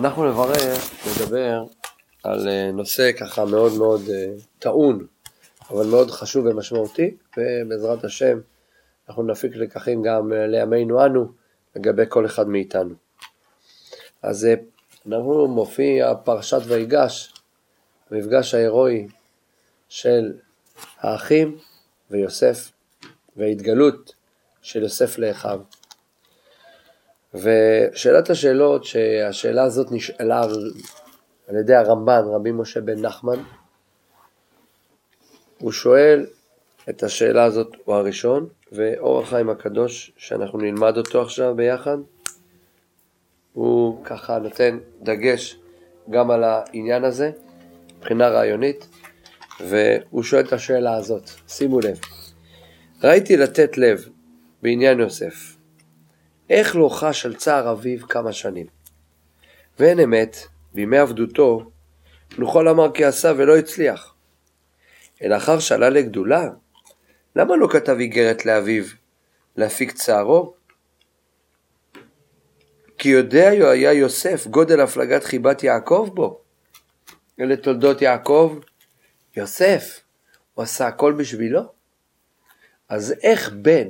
אנחנו 0.00 0.30
נברר, 0.30 0.74
נדבר 1.10 1.64
על 2.22 2.48
אה, 2.48 2.70
נושא 2.72 3.12
ככה 3.12 3.44
מאוד 3.44 3.72
מאוד 3.78 4.00
אה, 4.08 4.32
טעון, 4.58 5.06
אבל 5.70 5.86
מאוד 5.86 6.10
חשוב 6.10 6.46
ומשמעותי, 6.46 7.16
ובעזרת 7.36 8.04
השם 8.04 8.40
אנחנו 9.08 9.22
נפיק 9.22 9.56
לקחים 9.56 10.02
גם 10.02 10.32
אה, 10.32 10.46
לימינו 10.46 11.06
אנו 11.06 11.32
לגבי 11.76 12.02
כל 12.08 12.26
אחד 12.26 12.48
מאיתנו. 12.48 12.94
אז 14.22 14.48
אנחנו 15.06 15.46
מופיע 15.46 16.14
פרשת 16.24 16.60
ויגש, 16.66 17.34
המפגש 18.10 18.54
ההירואי 18.54 19.06
של 19.88 20.32
האחים 20.98 21.58
ויוסף 22.10 22.72
וההתגלות 23.36 24.14
של 24.62 24.82
יוסף 24.82 25.18
לאחיו. 25.18 25.60
ושאלת 27.34 28.30
השאלות, 28.30 28.84
שהשאלה 28.84 29.62
הזאת 29.62 29.92
נשאלה 29.92 30.42
על 31.48 31.56
ידי 31.56 31.74
הרמב"ן, 31.74 32.22
רבי 32.26 32.52
משה 32.52 32.80
בן 32.80 33.00
נחמן, 33.00 33.42
הוא 35.58 35.72
שואל 35.72 36.26
את 36.90 37.02
השאלה 37.02 37.44
הזאת, 37.44 37.76
הוא 37.84 37.94
הראשון, 37.94 38.48
ואור 38.72 39.20
החיים 39.20 39.50
הקדוש, 39.50 40.12
שאנחנו 40.16 40.58
נלמד 40.58 40.96
אותו 40.96 41.22
עכשיו 41.22 41.54
ביחד, 41.54 41.98
הוא 43.52 44.04
ככה 44.04 44.38
נותן 44.38 44.78
דגש 45.02 45.58
גם 46.10 46.30
על 46.30 46.44
העניין 46.44 47.04
הזה, 47.04 47.30
מבחינה 47.98 48.28
רעיונית, 48.28 48.88
והוא 49.68 50.22
שואל 50.22 50.44
את 50.44 50.52
השאלה 50.52 50.94
הזאת, 50.94 51.30
שימו 51.48 51.80
לב, 51.80 51.98
ראיתי 53.04 53.36
לתת 53.36 53.78
לב 53.78 54.08
בעניין 54.62 55.00
יוסף, 55.00 55.56
איך 56.50 56.76
לא 56.76 56.88
חש 56.92 57.26
על 57.26 57.34
צער 57.34 57.72
אביו 57.72 58.08
כמה 58.08 58.32
שנים. 58.32 58.66
ואין 59.78 60.00
אמת, 60.00 60.36
בימי 60.74 60.98
עבדותו, 60.98 61.70
נוכל 62.38 62.68
אמר 62.68 62.92
כי 62.92 63.04
עשה 63.04 63.32
ולא 63.36 63.56
הצליח. 63.58 64.14
אלא 65.22 65.36
אחר 65.36 65.58
שעלה 65.58 65.90
לגדולה, 65.90 66.48
למה 67.36 67.56
לא 67.56 67.68
כתב 67.72 67.96
איגרת 68.00 68.46
לאביו 68.46 68.84
להפיק 69.56 69.92
צערו? 69.92 70.54
כי 72.98 73.08
יודע 73.08 73.48
היה 73.48 73.92
יוסף 73.92 74.46
גודל 74.46 74.80
הפלגת 74.80 75.24
חיבת 75.24 75.62
יעקב 75.62 76.10
בו. 76.14 76.40
אלה 77.40 77.56
תולדות 77.56 78.02
יעקב, 78.02 78.58
יוסף, 79.36 80.00
הוא 80.54 80.62
עשה 80.62 80.86
הכל 80.86 81.12
בשבילו. 81.12 81.60
אז 82.88 83.14
איך 83.22 83.52
בן, 83.52 83.88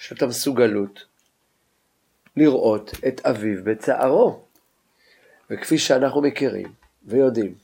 יש 0.00 0.10
לו 0.10 0.16
את 0.16 0.22
המסוגלות, 0.22 1.09
לראות 2.40 2.90
את 3.08 3.26
אביו 3.26 3.64
בצערו. 3.64 4.40
וכפי 5.50 5.78
שאנחנו 5.78 6.22
מכירים 6.22 6.72
ויודעים, 7.04 7.54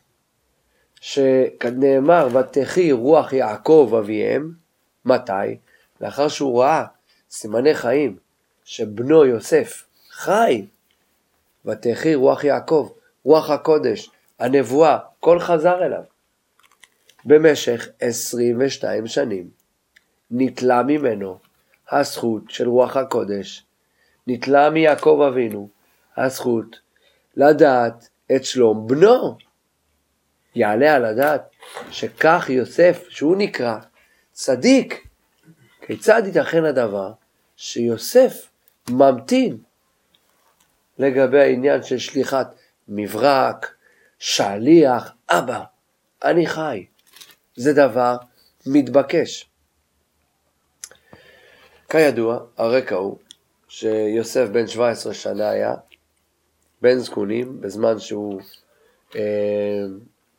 שכנאמר, 1.00 2.28
ותחי 2.32 2.92
רוח 2.92 3.32
יעקב 3.32 3.94
אביהם, 3.98 4.52
מתי? 5.04 5.56
לאחר 6.00 6.28
שהוא 6.28 6.62
ראה 6.62 6.84
סימני 7.30 7.74
חיים 7.74 8.16
שבנו 8.64 9.24
יוסף 9.24 9.84
חי, 10.10 10.66
ותחי 11.64 12.14
רוח 12.14 12.44
יעקב, 12.44 12.92
רוח 13.24 13.50
הקודש, 13.50 14.10
הנבואה, 14.38 14.98
כל 15.20 15.40
חזר 15.40 15.84
אליו. 15.84 16.02
במשך 17.24 17.88
22 18.00 19.06
שנים 19.06 19.50
נתלה 20.30 20.82
ממנו 20.82 21.38
הזכות 21.90 22.42
של 22.48 22.68
רוח 22.68 22.96
הקודש 22.96 23.64
ניטלה 24.26 24.70
מיעקב 24.70 25.20
אבינו 25.28 25.68
הזכות 26.16 26.80
לדעת 27.36 28.08
את 28.36 28.44
שלום 28.44 28.86
בנו. 28.86 29.36
יעלה 30.54 30.94
על 30.94 31.04
הדעת 31.04 31.50
שכך 31.90 32.46
יוסף, 32.48 33.04
שהוא 33.08 33.36
נקרא 33.36 33.78
צדיק, 34.32 35.06
כיצד 35.80 36.22
ייתכן 36.26 36.64
הדבר 36.64 37.12
שיוסף 37.56 38.50
ממתין 38.90 39.58
לגבי 40.98 41.40
העניין 41.42 41.82
של 41.82 41.98
שליחת 41.98 42.54
מברק, 42.88 43.74
שליח, 44.18 45.12
אבא, 45.30 45.64
אני 46.24 46.46
חי. 46.46 46.86
זה 47.56 47.72
דבר 47.72 48.16
מתבקש. 48.66 49.48
כידוע, 51.88 52.38
הרקע 52.56 52.94
הוא 52.94 53.18
שיוסף 53.78 54.48
בן 54.48 54.66
17 54.66 55.14
שנה 55.14 55.50
היה, 55.50 55.74
בן 56.82 56.98
זקונים, 56.98 57.60
בזמן 57.60 57.98
שהוא 57.98 58.40
אה, 59.16 59.84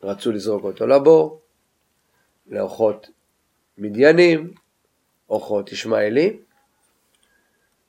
רצו 0.02 0.32
לזרוק 0.32 0.64
אותו 0.64 0.86
לבור, 0.86 1.40
לאורחות 2.46 3.10
מדיינים, 3.78 4.54
אורחות 5.30 5.72
ישמעאלים, 5.72 6.42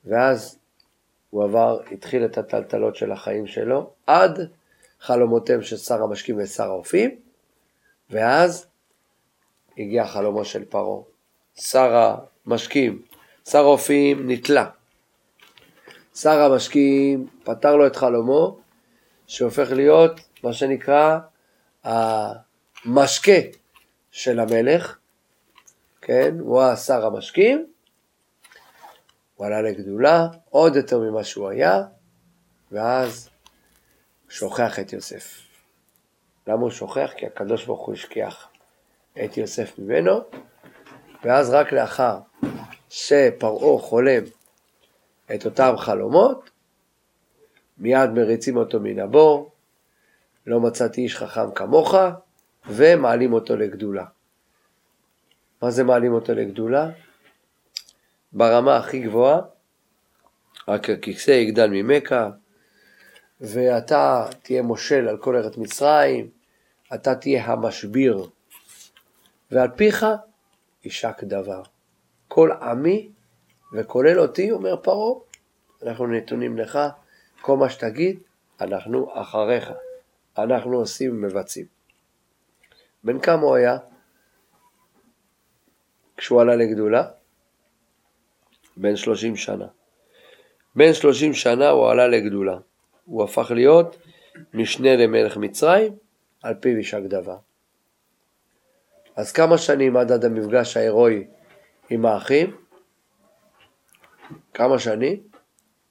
ואז 0.04 0.58
הוא 1.30 1.44
עבר, 1.44 1.80
התחיל 1.92 2.24
את 2.24 2.38
הטלטלות 2.38 2.96
של 2.96 3.12
החיים 3.12 3.46
שלו, 3.46 3.92
עד 4.06 4.50
חלומותיהם 5.00 5.62
של 5.62 5.76
שר 5.76 6.02
המשקים 6.02 6.38
ושר 6.38 6.64
האופים, 6.64 7.20
ואז 8.10 8.66
הגיע 9.78 10.06
חלומו 10.06 10.44
של 10.44 10.64
פרעה. 10.64 11.02
שר 11.56 12.14
המשקים, 12.46 13.02
שר 13.48 13.58
האופים 13.58 14.30
נתלה. 14.30 14.70
שר 16.22 16.40
המשקים 16.40 17.26
פתר 17.44 17.76
לו 17.76 17.86
את 17.86 17.96
חלומו, 17.96 18.58
שהופך 19.26 19.70
להיות 19.70 20.20
מה 20.44 20.52
שנקרא 20.52 21.18
המשקה 21.84 23.32
של 24.10 24.40
המלך, 24.40 24.98
כן, 26.00 26.34
הוא 26.40 26.62
השר 26.62 27.06
המשקים, 27.06 27.66
הוא 29.36 29.46
עלה 29.46 29.62
לגדולה 29.62 30.28
עוד 30.50 30.76
יותר 30.76 30.98
ממה 30.98 31.24
שהוא 31.24 31.48
היה, 31.48 31.82
ואז 32.72 33.28
שוכח 34.28 34.78
את 34.78 34.92
יוסף. 34.92 35.38
למה 36.46 36.60
הוא 36.60 36.70
שוכח? 36.70 37.10
כי 37.16 37.26
הקדוש 37.26 37.64
ברוך 37.64 37.86
הוא 37.86 37.94
השכיח 37.94 38.48
את 39.24 39.36
יוסף 39.36 39.78
ממנו, 39.78 40.20
ואז 41.24 41.50
רק 41.50 41.72
לאחר 41.72 42.18
שפרעה 42.88 43.78
חולם 43.78 44.22
את 45.34 45.44
אותם 45.44 45.74
חלומות, 45.76 46.50
מיד 47.78 48.10
מריצים 48.10 48.56
אותו 48.56 48.80
מן 48.80 48.98
הבור, 48.98 49.52
לא 50.46 50.60
מצאתי 50.60 51.00
איש 51.00 51.16
חכם 51.16 51.50
כמוך, 51.54 51.94
ומעלים 52.66 53.32
אותו 53.32 53.56
לגדולה. 53.56 54.04
מה 55.62 55.70
זה 55.70 55.84
מעלים 55.84 56.12
אותו 56.12 56.34
לגדולה? 56.34 56.90
ברמה 58.32 58.76
הכי 58.76 59.00
גבוהה, 59.00 59.40
רק 60.68 60.90
הכיסא 60.90 61.30
יגדל 61.30 61.68
ממכה, 61.70 62.30
ואתה 63.40 64.26
תהיה 64.42 64.62
מושל 64.62 65.08
על 65.08 65.16
כל 65.16 65.36
ארץ 65.36 65.56
מצרים, 65.56 66.30
אתה 66.94 67.14
תהיה 67.14 67.44
המשביר, 67.44 68.26
ועל 69.50 69.68
פיך 69.76 70.06
יישק 70.84 71.24
דבר. 71.24 71.62
כל 72.28 72.50
עמי 72.52 73.08
וכולל 73.72 74.20
אותי, 74.20 74.50
אומר 74.50 74.76
פרעה, 74.76 75.20
אנחנו 75.82 76.06
נתונים 76.06 76.58
לך, 76.58 76.78
כל 77.40 77.56
מה 77.56 77.70
שתגיד, 77.70 78.18
אנחנו 78.60 79.20
אחריך, 79.20 79.70
אנחנו 80.38 80.76
עושים 80.76 81.10
ומבצעים. 81.12 81.66
בן 83.04 83.18
כמה 83.20 83.42
הוא 83.42 83.54
היה 83.54 83.78
כשהוא 86.16 86.40
עלה 86.40 86.56
לגדולה? 86.56 87.08
בן 88.76 88.96
שלושים 88.96 89.36
שנה. 89.36 89.66
בן 90.76 90.94
שלושים 90.94 91.34
שנה 91.34 91.68
הוא 91.68 91.90
עלה 91.90 92.08
לגדולה. 92.08 92.58
הוא 93.04 93.24
הפך 93.24 93.50
להיות 93.50 93.96
משנה 94.54 94.96
למלך 94.96 95.36
מצרים, 95.36 95.96
על 96.42 96.54
פיו 96.54 96.76
יישק 96.76 97.00
דבר. 97.08 97.36
אז 99.16 99.32
כמה 99.32 99.58
שנים 99.58 99.96
עד 99.96 100.12
עד 100.12 100.24
המפגש 100.24 100.76
ההירואי 100.76 101.26
עם 101.90 102.06
האחים? 102.06 102.56
כמה 104.54 104.78
שנים? 104.78 105.22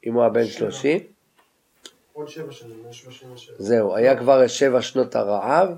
אם 0.06 0.14
הוא 0.14 0.22
היה 0.22 0.30
בן 0.30 0.46
שלושים? 0.46 1.00
עוד 2.14 2.28
שבע 2.28 2.52
שנים, 2.52 2.84
שלושים 2.92 3.34
ושבע. 3.34 3.56
זהו, 3.60 3.96
היה 3.96 4.18
כבר 4.18 4.48
שבע 4.48 4.82
שנות 4.82 5.16
הרעב 5.16 5.70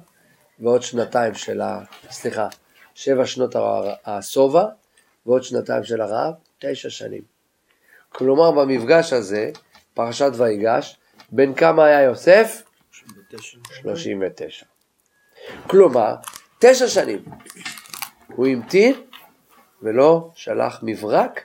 ועוד 0.60 0.82
שנתיים 0.82 1.34
של 1.34 1.62
ה... 1.62 1.82
סליחה, 2.10 2.48
שבע 2.96 3.26
שנות 3.26 3.56
השובע 4.06 4.66
ועוד 5.26 5.44
שנתיים 5.44 5.84
של 5.84 6.02
הרעב, 6.02 6.34
תשע 6.60 6.90
שנים. 6.90 7.22
כלומר, 8.10 8.52
במפגש 8.52 9.14
הזה, 9.14 9.52
פרשת 9.94 10.32
ויגש, 10.38 10.98
בן 11.32 11.54
כמה 11.54 11.86
היה 11.86 12.02
יוסף? 12.02 12.64
שלושים 13.82 14.24
ותשע. 14.28 14.66
כלומר, 15.68 16.16
תשע 16.60 16.88
שנים. 16.88 17.26
הוא 18.28 18.48
המתין 18.48 18.94
ולא 19.82 20.32
שלח 20.36 20.80
מברק 20.84 21.42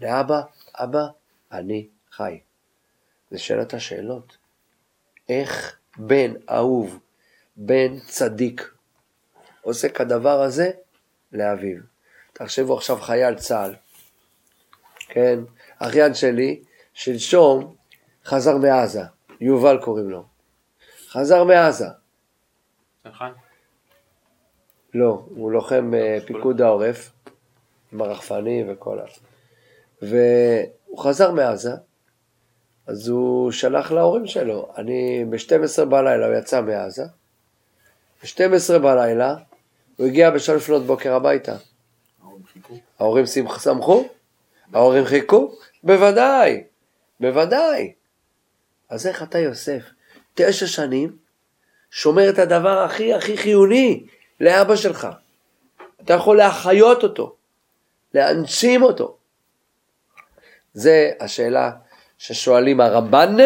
לאבא, 0.00 0.40
אבא, 0.74 1.06
אני 1.52 1.88
חי. 2.12 2.40
זה 3.30 3.38
שאלת 3.38 3.74
השאלות. 3.74 4.36
איך 5.28 5.76
בן 5.96 6.32
אהוב, 6.50 6.98
בן 7.56 8.00
צדיק, 8.00 8.74
עושה 9.62 9.88
כדבר 9.88 10.42
הזה 10.42 10.70
לאביו. 11.32 11.78
תחשבו 12.32 12.76
עכשיו 12.76 12.96
חייל 12.96 13.34
צה"ל, 13.34 13.74
כן? 15.08 15.38
אחיין 15.78 16.14
שלי, 16.14 16.62
שלשום 16.94 17.76
חזר 18.24 18.56
מעזה, 18.56 19.02
יובל 19.40 19.78
קוראים 19.82 20.10
לו. 20.10 20.24
חזר 21.08 21.44
מעזה. 21.44 21.88
נכון. 23.04 23.32
לא, 24.94 25.26
הוא 25.28 25.52
לוחם 25.52 25.94
אה, 25.94 26.18
פיקוד 26.26 26.60
העורף, 26.60 27.12
עם 27.92 28.02
הרחפנים 28.02 28.72
וכל 28.72 28.98
ה... 28.98 29.04
והוא 30.02 30.98
חזר 30.98 31.30
מעזה, 31.30 31.70
אז 32.86 33.08
הוא 33.08 33.50
שלח 33.52 33.92
להורים 33.92 34.26
שלו, 34.26 34.68
אני 34.76 35.24
ב-12 35.30 35.84
בלילה, 35.84 36.26
הוא 36.26 36.34
יצא 36.34 36.60
מעזה, 36.62 37.04
ב-12 38.22 38.78
בלילה 38.78 39.34
הוא 39.96 40.06
הגיע 40.06 40.30
בשעה 40.30 40.56
לפנות 40.56 40.82
בוקר 40.86 41.14
הביתה. 41.14 41.56
ההורים 42.98 43.26
שמח- 43.26 43.62
שמחו? 43.64 44.04
ההורים 44.72 45.04
חיכו? 45.04 45.54
בוודאי, 45.82 46.64
בוודאי. 47.20 47.92
אז 48.88 49.06
איך 49.06 49.22
אתה 49.22 49.38
יוסף, 49.38 49.82
תשע 50.34 50.66
שנים, 50.66 51.16
שומר 51.90 52.30
את 52.30 52.38
הדבר 52.38 52.78
הכי 52.78 53.14
הכי 53.14 53.36
חיוני 53.36 54.06
לאבא 54.40 54.76
שלך. 54.76 55.08
אתה 56.04 56.14
יכול 56.14 56.36
להחיות 56.36 57.02
אותו, 57.02 57.36
להנשים 58.14 58.82
אותו. 58.82 59.16
זה 60.76 61.10
השאלה 61.20 61.70
ששואלים 62.18 62.80
הרמב"ן, 62.80 63.36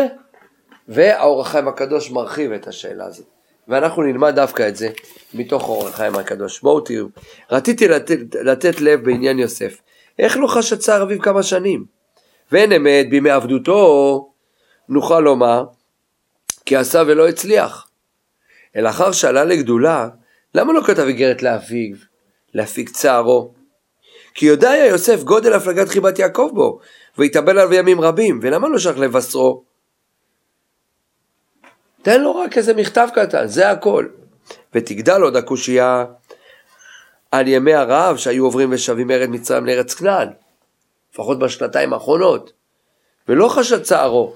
והאור 0.88 1.40
החיים 1.40 1.68
הקדוש 1.68 2.10
מרחיב 2.10 2.52
את 2.52 2.66
השאלה 2.66 3.04
הזאת. 3.04 3.26
ואנחנו 3.68 4.02
נלמד 4.02 4.34
דווקא 4.34 4.68
את 4.68 4.76
זה 4.76 4.88
מתוך 5.34 5.68
אור 5.68 5.88
החיים 5.88 6.14
הקדוש. 6.14 6.60
בואו 6.60 6.80
תראו, 6.80 7.06
רציתי 7.50 7.88
לתת, 7.88 8.18
לתת 8.34 8.80
לב 8.80 9.04
בעניין 9.04 9.38
יוסף. 9.38 9.80
איך 10.18 10.36
לא 10.36 10.46
חש 10.46 10.74
צער 10.74 11.02
אביו 11.02 11.20
כמה 11.20 11.42
שנים? 11.42 11.84
ואין 12.52 12.72
אמת 12.72 13.10
בימי 13.10 13.30
עבדותו, 13.30 14.32
נוכל 14.88 15.20
לומר, 15.20 15.64
כי 16.66 16.76
עשה 16.76 17.02
ולא 17.06 17.28
הצליח. 17.28 17.88
אלא 18.76 18.88
אחר 18.88 19.12
שעלה 19.12 19.44
לגדולה, 19.44 20.08
למה 20.54 20.72
לא 20.72 20.80
כתב 20.86 21.04
איגרת 21.06 21.42
לאביו, 21.42 21.96
להפיג 22.54 22.88
צערו? 22.88 23.54
כי 24.34 24.46
יודע 24.46 24.70
היה 24.70 24.86
יוסף 24.86 25.22
גודל 25.22 25.52
הפלגת 25.52 25.88
חיבת 25.88 26.18
יעקב 26.18 26.50
בו, 26.54 26.80
והתאבל 27.20 27.58
עליו 27.58 27.74
ימים 27.74 28.00
רבים, 28.00 28.40
ולמה 28.42 28.68
לא 28.68 28.78
שלח 28.78 28.96
לבשרו? 28.96 29.62
תן 32.02 32.20
לו 32.20 32.36
רק 32.36 32.58
איזה 32.58 32.74
מכתב 32.74 33.08
קטן, 33.14 33.46
זה 33.46 33.70
הכל. 33.70 34.06
ותגדל 34.74 35.22
עוד 35.22 35.36
הקושייה 35.36 36.04
על 37.30 37.48
ימי 37.48 37.74
הרעב 37.74 38.16
שהיו 38.16 38.44
עוברים 38.44 38.72
ושבים 38.72 39.06
מארץ 39.06 39.28
מצרים 39.28 39.66
לארץ 39.66 39.94
כנען, 39.94 40.28
לפחות 41.12 41.38
בשנתיים 41.38 41.92
האחרונות, 41.92 42.52
ולא 43.28 43.48
חשד 43.48 43.82
צערו, 43.82 44.34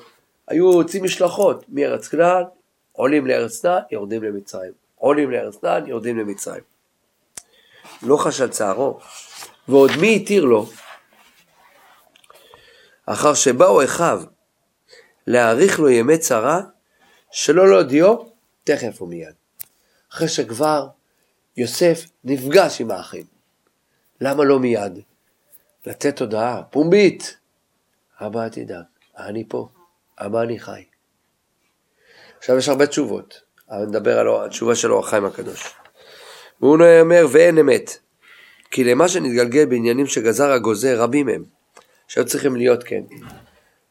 היו 0.48 0.72
יוצאים 0.72 1.04
משלחות 1.04 1.64
מארץ 1.68 2.08
כנען, 2.08 2.44
עולים 2.92 3.26
לארץ 3.26 3.62
כנען, 3.62 3.82
יורדים 3.90 4.22
למצרים, 4.22 4.72
עולים 4.96 5.30
לארץ 5.30 5.56
כנען, 5.56 5.86
יורדים 5.86 6.18
למצרים. 6.18 6.62
לא 8.02 8.16
חשד 8.16 8.50
צערו, 8.50 8.98
ועוד 9.68 9.90
מי 10.00 10.16
התיר 10.16 10.44
לו? 10.44 10.66
אחר 13.06 13.34
שבאו 13.34 13.84
אחיו 13.84 14.22
להאריך 15.26 15.80
לו 15.80 15.88
ימי 15.88 16.18
צרה, 16.18 16.60
שלא 17.30 17.68
להודיעו 17.68 18.32
תכף 18.64 19.02
ומיד. 19.02 19.34
אחרי 20.12 20.28
שכבר 20.28 20.88
יוסף 21.56 22.06
נפגש 22.24 22.80
עם 22.80 22.90
האחים. 22.90 23.24
למה 24.20 24.44
לא 24.44 24.60
מיד? 24.60 24.98
לתת 25.86 26.20
הודעה 26.20 26.62
פומבית. 26.62 27.36
אבא 28.20 28.44
אל 28.44 28.48
תדאג, 28.48 28.84
אני 29.18 29.44
פה, 29.48 29.68
אבא 30.18 30.42
אני 30.42 30.58
חי. 30.58 30.84
עכשיו 32.38 32.58
יש 32.58 32.68
הרבה 32.68 32.86
תשובות, 32.86 33.40
אבל 33.70 33.84
נדבר 33.86 34.18
על 34.18 34.44
התשובה 34.44 34.74
של 34.74 34.92
אור 34.92 35.04
החיים 35.04 35.24
הקדוש. 35.24 35.74
והוא 36.60 36.76
אומר 37.00 37.26
ואין 37.32 37.58
אמת, 37.58 37.98
כי 38.70 38.84
למה 38.84 39.08
שנתגלגל 39.08 39.66
בעניינים 39.66 40.06
שגזר 40.06 40.50
הגוזר 40.50 41.00
רבים 41.00 41.28
הם, 41.28 41.44
שהיו 42.08 42.26
צריכים 42.26 42.56
להיות 42.56 42.84
כן. 42.84 43.02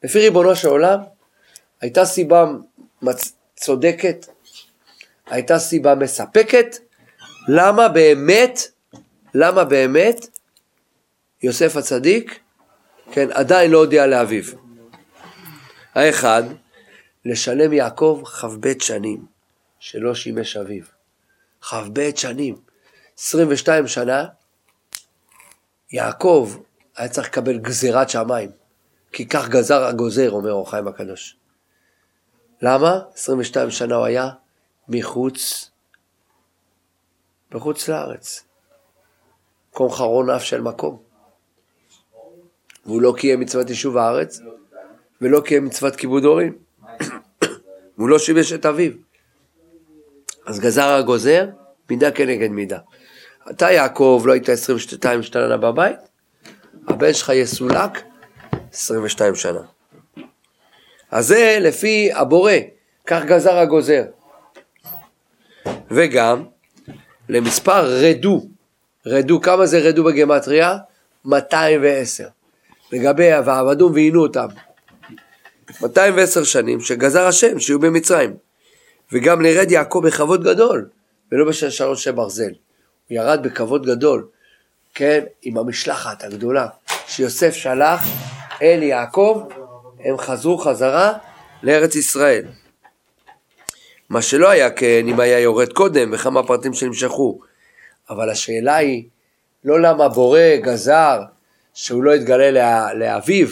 לפי 0.04 0.19
ריבונו 0.19 0.56
של 0.56 0.68
עולם, 0.68 1.00
הייתה 1.81 2.06
סיבה 2.06 2.45
מצ... 3.01 3.33
צודקת, 3.56 4.25
הייתה 5.27 5.60
סיבה 5.60 5.95
מספקת, 5.95 6.77
למה 7.48 7.89
באמת, 7.89 8.60
למה 9.33 9.63
באמת 9.63 10.25
יוסף 11.44 11.75
הצדיק, 11.75 12.39
כן, 13.12 13.31
עדיין 13.31 13.71
לא 13.71 13.77
הודיע 13.77 14.07
לאביו. 14.07 14.44
האחד, 15.95 16.44
לשלם 17.25 17.74
יעקב 17.74 18.24
כ"ב 18.25 18.74
שנים, 18.80 19.25
שלא 19.80 20.15
שימש 20.15 20.57
אביו. 20.57 20.83
כ"ב 21.62 22.10
שנים, 22.15 22.56
22 23.19 23.88
שנה, 23.88 24.25
יעקב 25.92 26.56
היה 26.97 27.09
צריך 27.09 27.27
לקבל 27.27 27.57
גזירת 27.57 28.09
שמיים, 28.09 28.51
כי 29.11 29.27
כך 29.27 29.49
גזר 29.49 29.83
הגוזר, 29.83 30.31
אומר 30.31 30.51
אור 30.51 30.69
חיים 30.69 30.87
הקדוש. 30.87 31.37
למה? 32.61 32.99
22 33.13 33.71
שנה 33.71 33.95
הוא 33.95 34.05
היה 34.05 34.29
מחוץ, 34.89 35.69
בחוץ 37.51 37.89
לארץ. 37.89 38.43
מקום 39.71 39.91
חרון 39.91 40.29
אף 40.29 40.43
של 40.43 40.61
מקום. 40.61 40.97
והוא 42.85 43.01
לא 43.01 43.13
קיים 43.17 43.39
מצוות 43.39 43.69
יישוב 43.69 43.97
הארץ, 43.97 44.39
ולא 45.21 45.41
קיים 45.41 45.65
מצוות 45.65 45.95
כיבוד 45.95 46.23
הורים. 46.23 46.57
והוא 47.97 48.09
לא 48.09 48.19
שיבש 48.19 48.53
את 48.53 48.65
אביו. 48.65 48.91
אז 50.45 50.59
גזר 50.59 50.93
הגוזר, 50.93 51.45
מידה 51.89 52.11
כנגד 52.11 52.49
מידה. 52.49 52.79
אתה 53.51 53.71
יעקב 53.71 54.23
לא 54.25 54.33
היית 54.33 54.49
22 54.49 55.23
שנה 55.23 55.57
בבית, 55.57 55.99
הבן 56.87 57.13
שלך 57.13 57.29
יסולק 57.29 58.03
22 58.73 59.35
שנה. 59.35 59.61
אז 61.11 61.27
זה 61.27 61.57
לפי 61.61 62.09
הבורא, 62.13 62.53
כך 63.07 63.23
גזר 63.25 63.57
הגוזר. 63.57 64.03
וגם 65.91 66.43
למספר 67.29 67.85
רדו, 67.85 68.45
רדו, 69.05 69.41
כמה 69.41 69.65
זה 69.65 69.79
רדו 69.79 70.03
בגמטריה? 70.03 70.77
210. 71.25 72.27
לגבי 72.91 73.29
ועבדום 73.45 73.93
ועינו 73.93 74.21
אותם. 74.21 74.47
210 75.81 76.43
שנים 76.43 76.81
שגזר 76.81 77.27
השם 77.27 77.59
שיהיו 77.59 77.79
במצרים. 77.79 78.33
וגם 79.11 79.41
לרד 79.41 79.71
יעקב 79.71 80.01
בכבוד 80.07 80.43
גדול, 80.43 80.89
ולא 81.31 81.45
בשלשלות 81.49 81.97
של 81.97 82.11
ברזל. 82.11 82.43
הוא 83.09 83.17
ירד 83.17 83.43
בכבוד 83.43 83.85
גדול, 83.85 84.27
כן, 84.93 85.23
עם 85.41 85.57
המשלחת 85.57 86.23
הגדולה 86.23 86.67
שיוסף 87.07 87.53
שלח 87.53 88.03
אל 88.62 88.83
יעקב, 88.83 89.47
הם 90.00 90.17
חזרו 90.17 90.57
חזרה 90.57 91.13
לארץ 91.63 91.95
ישראל. 91.95 92.45
מה 94.09 94.21
שלא 94.21 94.50
היה 94.50 94.71
כן 94.71 95.05
אם 95.07 95.19
היה 95.19 95.39
יורד 95.39 95.73
קודם 95.73 96.09
וכמה 96.13 96.47
פרטים 96.47 96.73
שנמשכו. 96.73 97.39
אבל 98.09 98.29
השאלה 98.29 98.75
היא 98.75 99.03
לא 99.63 99.81
למה 99.81 100.09
בורא 100.09 100.55
גזר 100.62 101.21
שהוא 101.73 102.03
לא 102.03 102.15
יתגלה 102.15 102.51
לה, 102.51 102.93
לאביו 102.93 103.47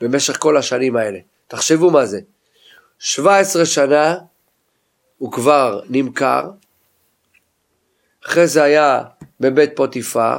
במשך 0.00 0.38
כל 0.38 0.56
השנים 0.56 0.96
האלה. 0.96 1.18
תחשבו 1.48 1.90
מה 1.90 2.06
זה. 2.06 2.20
17 2.98 3.66
שנה 3.66 4.16
הוא 5.18 5.32
כבר 5.32 5.80
נמכר, 5.88 6.50
אחרי 8.26 8.46
זה 8.46 8.62
היה 8.62 9.02
בבית 9.40 9.70
פוטיפר, 9.76 10.38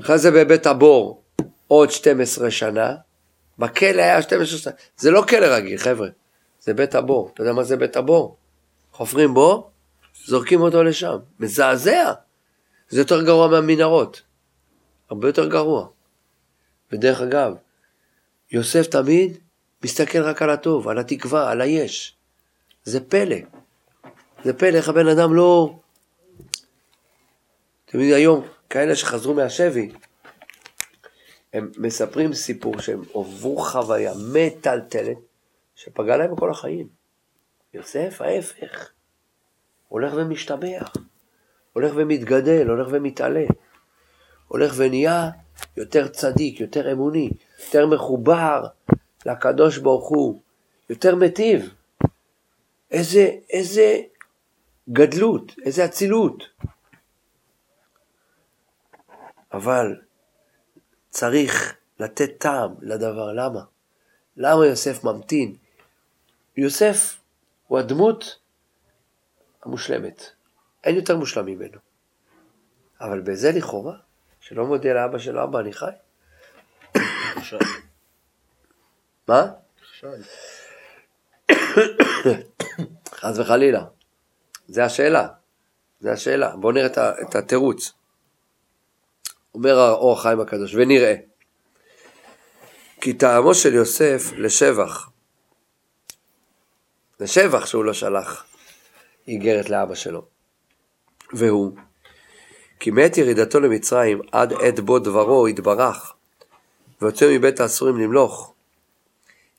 אחרי 0.00 0.18
זה 0.18 0.30
בבית 0.30 0.66
הבור 0.66 1.22
עוד 1.66 1.90
12 1.90 2.50
שנה, 2.50 2.94
בכלא 3.58 4.02
היה 4.02 4.22
12 4.22 4.58
שנה, 4.58 4.72
זה 4.96 5.10
לא 5.10 5.24
כלא 5.28 5.46
רגיל 5.46 5.78
חבר'ה, 5.78 6.08
זה 6.60 6.74
בית 6.74 6.94
הבור, 6.94 7.30
אתה 7.34 7.42
יודע 7.42 7.52
מה 7.52 7.64
זה 7.64 7.76
בית 7.76 7.96
הבור? 7.96 8.36
חופרים 8.92 9.34
בו, 9.34 9.70
זורקים 10.24 10.60
אותו 10.60 10.82
לשם, 10.82 11.16
מזעזע, 11.40 12.12
זה 12.88 13.00
יותר 13.00 13.22
גרוע 13.22 13.48
מהמנהרות, 13.48 14.22
הרבה 15.10 15.28
יותר 15.28 15.48
גרוע. 15.48 15.86
ודרך 16.92 17.20
אגב, 17.20 17.54
יוסף 18.50 18.86
תמיד 18.86 19.38
מסתכל 19.84 20.22
רק 20.22 20.42
על 20.42 20.50
הטוב, 20.50 20.88
על 20.88 20.98
התקווה, 20.98 21.50
על 21.50 21.60
היש. 21.60 22.16
זה 22.84 23.00
פלא. 23.00 23.36
זה 24.44 24.52
פלא 24.52 24.76
איך 24.76 24.88
הבן 24.88 25.08
אדם 25.08 25.34
לא... 25.34 25.74
אתם 27.84 27.98
יודעים, 27.98 28.14
היום, 28.14 28.46
כאלה 28.70 28.96
שחזרו 28.96 29.34
מהשבי, 29.34 29.90
הם 31.52 31.70
מספרים 31.78 32.34
סיפור 32.34 32.80
שהם 32.80 33.02
עברו 33.14 33.56
חוויה 33.56 34.12
מטלטלת 34.32 35.18
שפגעה 35.74 36.16
להם 36.16 36.34
בכל 36.34 36.50
החיים. 36.50 36.88
יוסף 37.74 38.20
ההפך, 38.20 38.90
הולך 39.88 40.12
ומשתבח, 40.16 40.92
הולך 41.72 41.92
ומתגדל, 41.96 42.68
הולך 42.68 42.88
ומתעלה, 42.90 43.44
הולך 44.48 44.74
ונהיה 44.76 45.30
יותר 45.76 46.08
צדיק, 46.08 46.60
יותר 46.60 46.92
אמוני, 46.92 47.30
יותר 47.64 47.86
מחובר 47.86 48.62
לקדוש 49.26 49.78
ברוך 49.78 50.08
הוא, 50.08 50.40
יותר 50.90 51.14
מטיב. 51.14 51.74
איזה, 52.90 53.30
איזה 53.50 54.00
גדלות, 54.92 55.52
איזה 55.64 55.84
אצילות. 55.84 56.44
אבל 59.52 60.00
צריך 61.10 61.76
לתת 61.98 62.30
טעם 62.38 62.74
לדבר, 62.80 63.32
למה? 63.32 63.60
למה 64.36 64.66
יוסף 64.66 65.04
ממתין? 65.04 65.56
יוסף 66.56 67.16
הוא 67.66 67.78
הדמות 67.78 68.38
המושלמת, 69.62 70.22
אין 70.84 70.96
יותר 70.96 71.16
מושלם 71.16 71.46
ממנו. 71.46 71.78
אבל 73.00 73.20
בזה 73.20 73.52
לכאורה, 73.52 73.96
שלא 74.40 74.66
מודיע 74.66 74.94
לאבא 74.94 75.18
שלו, 75.18 75.44
אבא, 75.44 75.60
אני 75.60 75.72
חי. 75.72 75.90
מה? 79.28 79.46
חס 83.20 83.38
וחלילה. 83.38 83.84
זה 84.68 84.84
השאלה. 84.84 85.28
זה 86.00 86.12
השאלה. 86.12 86.56
בואו 86.56 86.72
נראה 86.72 86.86
את 87.22 87.34
התירוץ. 87.34 87.92
אומר 89.58 89.78
האור 89.78 90.12
החיים 90.12 90.40
הקדוש, 90.40 90.74
ונראה. 90.74 91.14
כי 93.00 93.12
טעמו 93.12 93.54
של 93.54 93.74
יוסף 93.74 94.32
לשבח. 94.36 95.10
לשבח 97.20 97.66
שהוא 97.66 97.84
לא 97.84 97.92
שלח 97.92 98.44
איגרת 99.28 99.70
לאבא 99.70 99.94
שלו. 99.94 100.24
והוא, 101.32 101.72
כי 102.80 102.90
מעת 102.90 103.18
ירידתו 103.18 103.60
למצרים 103.60 104.20
עד 104.32 104.52
עת 104.52 104.80
בו 104.80 104.98
דברו 104.98 105.48
יתברך, 105.48 106.12
ויוצא 107.02 107.26
מבית 107.34 107.60
האסורים 107.60 107.98
למלוך, 107.98 108.54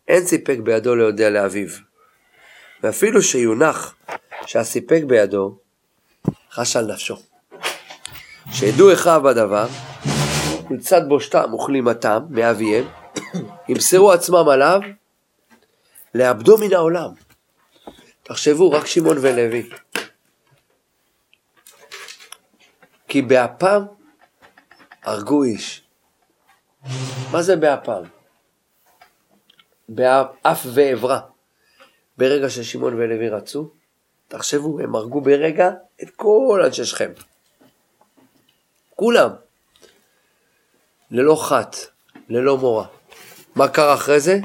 אין 0.08 0.26
סיפק 0.26 0.58
בידו 0.64 0.96
להודיע 0.96 1.30
לאביו. 1.30 1.70
ואפילו 2.84 3.22
שיונח 3.22 3.96
שהסיפק 4.46 5.02
בידו, 5.08 5.58
חש 6.52 6.76
על 6.76 6.94
נפשו. 6.94 7.16
שידעו 8.52 8.94
אחיו 8.94 9.22
בדבר, 9.26 9.68
מצד 10.70 11.02
בושתם 11.08 11.54
וכלימתם 11.54 12.24
מאביהם, 12.30 12.86
ימסרו 13.70 14.12
עצמם 14.12 14.50
עליו, 14.50 14.80
לאבדו 16.16 16.58
מן 16.58 16.74
העולם. 16.74 17.10
תחשבו, 18.24 18.72
רק 18.72 18.86
שמעון 18.86 19.18
ולוי. 19.18 19.70
כי 23.08 23.22
באפם 23.22 23.86
הרגו 25.04 25.44
איש. 25.44 25.84
מה 27.32 27.42
זה 27.42 27.56
באפם? 27.56 28.02
באף 29.90 30.66
ועברה. 30.74 31.20
ברגע 32.18 32.50
ששמעון 32.50 32.94
ולוי 32.94 33.30
רצו, 33.30 33.72
תחשבו, 34.28 34.80
הם 34.80 34.96
הרגו 34.96 35.22
ברגע 35.22 35.70
את 36.04 36.10
כל 36.16 36.62
אנשי 36.66 36.86
שכם. 36.86 37.12
כולם. 38.96 39.30
ללא 41.12 41.36
חת, 41.36 41.76
ללא 42.30 42.58
מורא. 42.58 42.86
מה 43.56 43.68
קרה 43.68 43.94
אחרי 43.94 44.20
זה? 44.20 44.40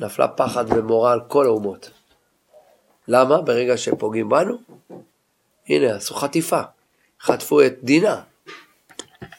נפלה 0.00 0.28
פחד 0.28 0.64
ומורא 0.68 1.12
על 1.12 1.20
כל 1.28 1.46
האומות. 1.46 1.90
למה? 3.08 3.42
ברגע 3.42 3.76
שפוגעים 3.76 4.28
בנו, 4.28 4.58
הנה, 5.68 5.96
עשו 5.96 6.14
חטיפה. 6.14 6.60
חטפו 7.20 7.62
את 7.62 7.78
דינה. 7.82 8.22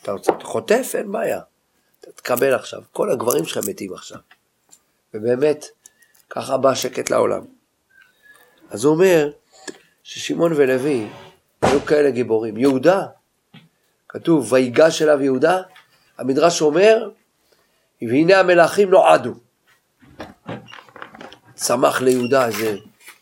אתה 0.02 0.12
רוצה, 0.12 0.32
חוטף, 0.44 0.92
אין 0.96 1.12
בעיה. 1.12 1.40
אתה 2.00 2.12
תקבל 2.12 2.54
עכשיו. 2.54 2.82
כל 2.92 3.12
הגברים 3.12 3.46
שלכם 3.46 3.70
מתים 3.70 3.94
עכשיו. 3.94 4.20
ובאמת, 5.14 5.66
ככה 6.30 6.58
בא 6.58 6.74
שקט 6.74 7.10
לעולם. 7.10 7.42
אז 8.70 8.84
הוא 8.84 8.94
אומר 8.94 9.32
ששמעון 10.04 10.54
ולוי 10.56 11.08
היו 11.62 11.86
כאלה 11.86 12.10
גיבורים. 12.12 12.58
יהודה, 12.58 13.06
כתוב, 14.08 14.54
ויגש 14.54 15.02
אליו 15.02 15.22
יהודה, 15.22 15.62
המדרש 16.20 16.62
אומר, 16.62 17.10
והנה 18.02 18.40
המלאכים 18.40 18.90
נועדו. 18.90 19.34
צמח 21.54 22.02
ליהודה 22.02 22.48
איזה 22.48 22.78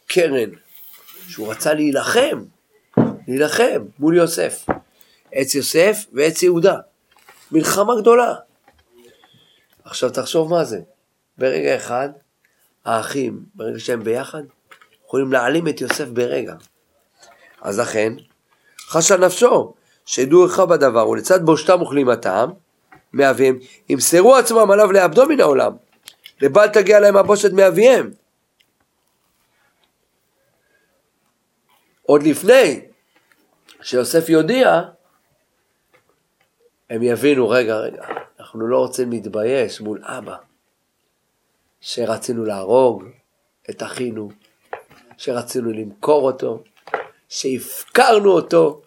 קרן, 0.07 0.49
שהוא 1.27 1.51
רצה 1.51 1.73
להילחם, 1.73 2.43
להילחם 3.27 3.83
מול 3.99 4.15
יוסף. 4.15 4.65
עץ 5.31 5.55
יוסף 5.55 6.05
ועץ 6.13 6.43
יהודה. 6.43 6.77
מלחמה 7.51 7.93
גדולה. 8.01 8.35
עכשיו 9.83 10.09
תחשוב 10.09 10.49
מה 10.49 10.63
זה. 10.63 10.79
ברגע 11.37 11.75
אחד, 11.75 12.09
האחים, 12.85 13.43
ברגע 13.55 13.79
שהם 13.79 14.03
ביחד, 14.03 14.43
יכולים 15.05 15.31
להעלים 15.31 15.67
את 15.67 15.81
יוסף 15.81 16.07
ברגע. 16.07 16.53
אז 17.61 17.79
לכן, 17.79 18.13
חשה 18.87 19.17
נפשו, 19.17 19.73
שידעו 20.05 20.45
איך 20.45 20.59
בדבר, 20.59 21.09
ולצד 21.09 21.45
בושתם 21.45 21.81
וכלימתם, 21.81 22.49
מאביהם, 23.13 23.59
ימסרו 23.89 24.35
עצמם 24.35 24.71
עליו 24.71 24.91
לאבדו 24.91 25.25
מן 25.25 25.41
העולם, 25.41 25.71
לבל 26.41 26.67
תגיע 26.67 26.99
להם 26.99 27.17
הבושת 27.17 27.51
מאביהם. 27.53 28.11
עוד 32.01 32.23
לפני 32.23 32.81
שיוסף 33.81 34.29
יודיע, 34.29 34.81
הם 36.89 37.03
יבינו, 37.03 37.49
רגע, 37.49 37.75
רגע, 37.75 38.07
אנחנו 38.39 38.67
לא 38.67 38.77
רוצים 38.77 39.11
להתבייש 39.11 39.81
מול 39.81 40.01
אבא. 40.03 40.35
שרצינו 41.81 42.45
להרוג 42.45 43.03
את 43.69 43.83
אחינו, 43.83 44.29
שרצינו 45.17 45.71
למכור 45.71 46.23
אותו, 46.31 46.63
שהפקרנו 47.29 48.31
אותו 48.31 48.81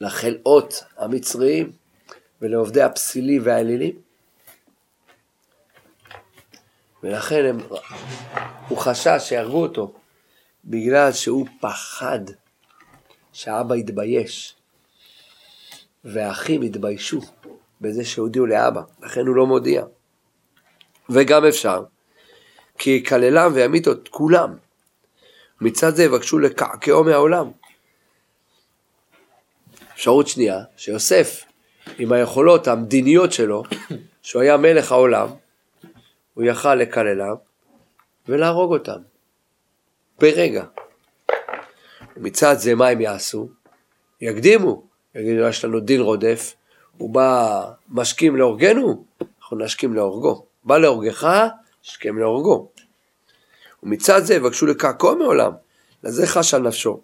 לחלאות 0.00 0.84
המצריים 0.96 1.72
ולעובדי 2.44 2.82
הפסילים 2.82 3.42
והאלילים. 3.44 3.94
ולכן 7.02 7.44
הם, 7.44 7.58
הוא 8.68 8.78
חשש 8.78 9.18
שיהרגו 9.18 9.62
אותו 9.62 9.94
בגלל 10.64 11.12
שהוא 11.12 11.46
פחד 11.60 12.20
שאבא 13.32 13.76
יתבייש 13.76 14.54
והאחים 16.04 16.62
יתביישו 16.62 17.20
בזה 17.80 18.04
שהודיעו 18.04 18.46
לאבא, 18.46 18.82
לכן 19.02 19.26
הוא 19.26 19.36
לא 19.36 19.46
מודיע. 19.46 19.84
וגם 21.08 21.44
אפשר, 21.46 21.84
כי 22.78 22.90
יקללם 22.90 23.52
וימית 23.54 23.88
את 23.88 24.08
כולם. 24.08 24.56
מצד 25.60 25.94
זה 25.94 26.04
יבקשו 26.04 26.38
לקעקעו 26.38 27.04
מהעולם. 27.04 27.50
אפשרות 29.94 30.28
שנייה, 30.28 30.58
שיוסף, 30.76 31.44
עם 31.98 32.12
היכולות 32.12 32.68
המדיניות 32.68 33.32
שלו, 33.32 33.62
שהוא 34.22 34.42
היה 34.42 34.56
מלך 34.56 34.92
העולם, 34.92 35.28
הוא 36.34 36.44
יכל 36.44 36.74
לקללם 36.74 37.34
ולהרוג 38.28 38.72
אותם. 38.72 38.98
ברגע. 40.20 40.64
מצד 42.16 42.54
זה 42.58 42.74
מה 42.74 42.88
הם 42.88 43.00
יעשו? 43.00 43.48
יקדימו, 44.20 44.82
יגידו 45.14 45.48
יש 45.48 45.64
לנו 45.64 45.80
דין 45.80 46.00
רודף, 46.00 46.54
הוא 46.98 47.10
בא 47.10 47.62
משכים 47.88 48.36
להורגנו, 48.36 49.04
אנחנו 49.40 49.58
נשכים 49.58 49.94
להורגו. 49.94 50.46
בא 50.64 50.78
להורגך, 50.78 51.28
השכם 51.84 52.18
להורגו. 52.18 52.68
ומצד 53.82 54.20
זה 54.24 54.34
יבקשו 54.34 54.66
לקעקוע 54.66 55.14
מעולם, 55.14 55.52
לזה 56.04 56.26
חש 56.26 56.54
על 56.54 56.62
נפשו. 56.62 57.00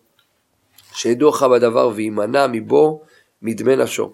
שידעו 0.95 1.29
לך 1.29 1.43
בדבר 1.43 1.91
וימנע 1.95 2.47
מבו 2.47 3.03
מדמי 3.43 3.77
נפשו. 3.77 4.13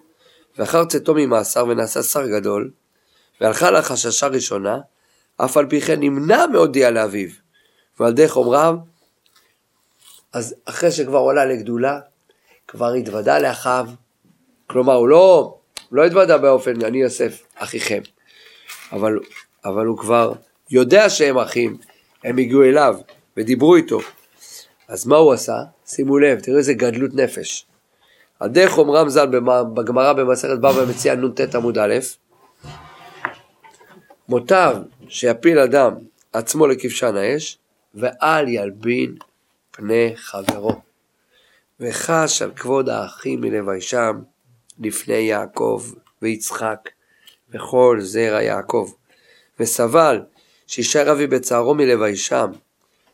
ואחר 0.57 0.85
צאתו 0.85 1.13
ממאסר 1.15 1.65
ונעשה 1.69 2.03
שר 2.03 2.27
גדול, 2.27 2.71
והלכה 3.41 3.71
לה 3.71 3.81
חששה 3.81 4.27
ראשונה, 4.27 4.77
אף 5.37 5.57
על 5.57 5.65
פי 5.69 5.81
כן 5.81 5.99
נמנע 5.99 6.45
מהודיע 6.51 6.91
לאביו. 6.91 7.29
ועל 7.99 8.13
דרך 8.13 8.35
אומריו, 8.37 8.75
אז 10.33 10.55
אחרי 10.65 10.91
שכבר 10.91 11.17
עולה 11.17 11.45
לגדולה, 11.45 11.99
כבר 12.67 12.93
התוודה 12.93 13.39
לאחיו, 13.39 13.87
כלומר 14.67 14.93
הוא 14.93 15.07
לא, 15.07 15.57
לא 15.91 16.05
התוודה 16.05 16.37
באופן, 16.37 16.85
אני 16.85 17.01
יוסף, 17.01 17.43
אחיכם, 17.55 18.01
אבל, 18.91 19.19
אבל 19.65 19.85
הוא 19.85 19.97
כבר 19.97 20.33
יודע 20.69 21.09
שהם 21.09 21.37
אחים, 21.37 21.77
הם 22.23 22.37
הגיעו 22.37 22.63
אליו 22.63 22.95
ודיברו 23.37 23.75
איתו. 23.75 23.99
אז 24.87 25.07
מה 25.07 25.17
הוא 25.17 25.33
עשה? 25.33 25.57
שימו 25.85 26.17
לב, 26.17 26.39
תראו 26.39 26.57
איזה 26.57 26.73
גדלות 26.73 27.13
נפש. 27.13 27.65
על 28.39 28.49
דרך 28.49 28.77
אומרם 28.77 29.09
ז"ל 29.09 29.25
בגמרא 29.73 30.13
במסכת 30.13 30.57
בבא 30.57 30.85
מציאה 30.89 31.15
נ"ט 31.15 31.55
עמוד 31.55 31.77
א', 31.77 31.93
מוטב 34.29 34.77
שיפיל 35.09 35.59
אדם 35.59 35.93
עצמו 36.33 36.67
לכבשן 36.67 37.15
האש, 37.15 37.57
ואל 37.95 38.47
ילבין 38.47 39.15
פני 39.71 40.13
חברו. 40.15 40.81
וחש 41.79 42.41
על 42.41 42.51
כבוד 42.55 42.89
האחים 42.89 43.41
מלביישם 43.41 44.21
לפני 44.79 45.13
יעקב 45.13 45.83
ויצחק 46.21 46.89
וכל 47.49 47.97
זרע 48.01 48.41
יעקב. 48.41 48.91
וסבל 49.59 50.21
שישאר 50.67 51.11
אבי 51.11 51.27
בצערו 51.27 51.75
מלביישם. 51.75 52.51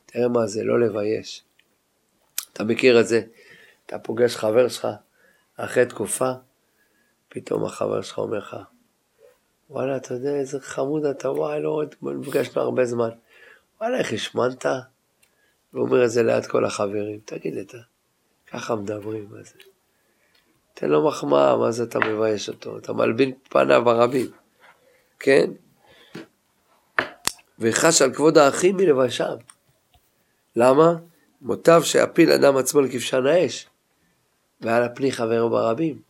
תראה 0.06 0.28
מה 0.28 0.48
זה, 0.48 0.64
לא 0.64 0.80
לבייש. 0.80 1.44
אתה 2.54 2.64
מכיר 2.64 3.00
את 3.00 3.08
זה, 3.08 3.22
אתה 3.86 4.00
פוגש 4.00 4.36
חבר 4.36 4.68
שלך 4.68 4.88
אחרי 5.58 5.86
תקופה, 5.86 6.32
פתאום 7.30 7.66
החבר 7.66 8.02
שלך 8.02 8.18
אומר 8.18 8.38
לך, 8.38 8.58
וואלה, 9.70 9.98
אתה 9.98 10.14
יודע 10.14 10.36
איזה 10.36 10.60
חמוד 10.62 11.06
אתה, 11.06 11.32
וואי, 11.32 11.62
לא 11.62 11.84
נפגשנו 12.02 12.62
הרבה 12.62 12.86
זמן. 12.86 13.10
וואלה, 13.82 13.98
איך 13.98 14.14
השמנת? 14.14 14.66
והוא 15.74 15.86
אומר 15.86 16.06
את 16.06 16.12
זה 16.12 16.24
ליד 16.24 16.46
כל 16.46 16.66
החברים. 16.66 17.20
תגיד, 17.26 17.58
אתה, 17.58 17.78
ככה 18.48 18.76
מדברים, 18.76 19.28
מה 19.32 19.44
זה? 19.44 19.56
תן 20.74 20.90
לו 20.90 21.08
מחמאה, 21.08 21.58
מה 21.58 21.72
זה 21.72 21.84
אתה 21.84 22.00
מבייש 22.00 22.50
אותו? 22.50 22.78
אתה 22.78 22.94
מלבין 22.94 23.34
פניו 23.50 23.82
ברבים, 23.86 24.32
כן? 25.20 25.52
וחש 27.60 28.02
על 28.02 28.14
כבוד 28.14 28.38
האחים 28.38 28.78
מלבשם. 28.78 29.36
למה? 30.56 30.96
מוטב 31.42 31.82
שיפיל 31.84 32.32
אדם 32.32 32.58
עצמו 32.58 32.82
לכבשן 32.82 33.26
האש, 33.26 33.68
ועל 34.64 34.84
הפני 34.84 35.12
חברו 35.12 35.50
ברבים. 35.50 36.02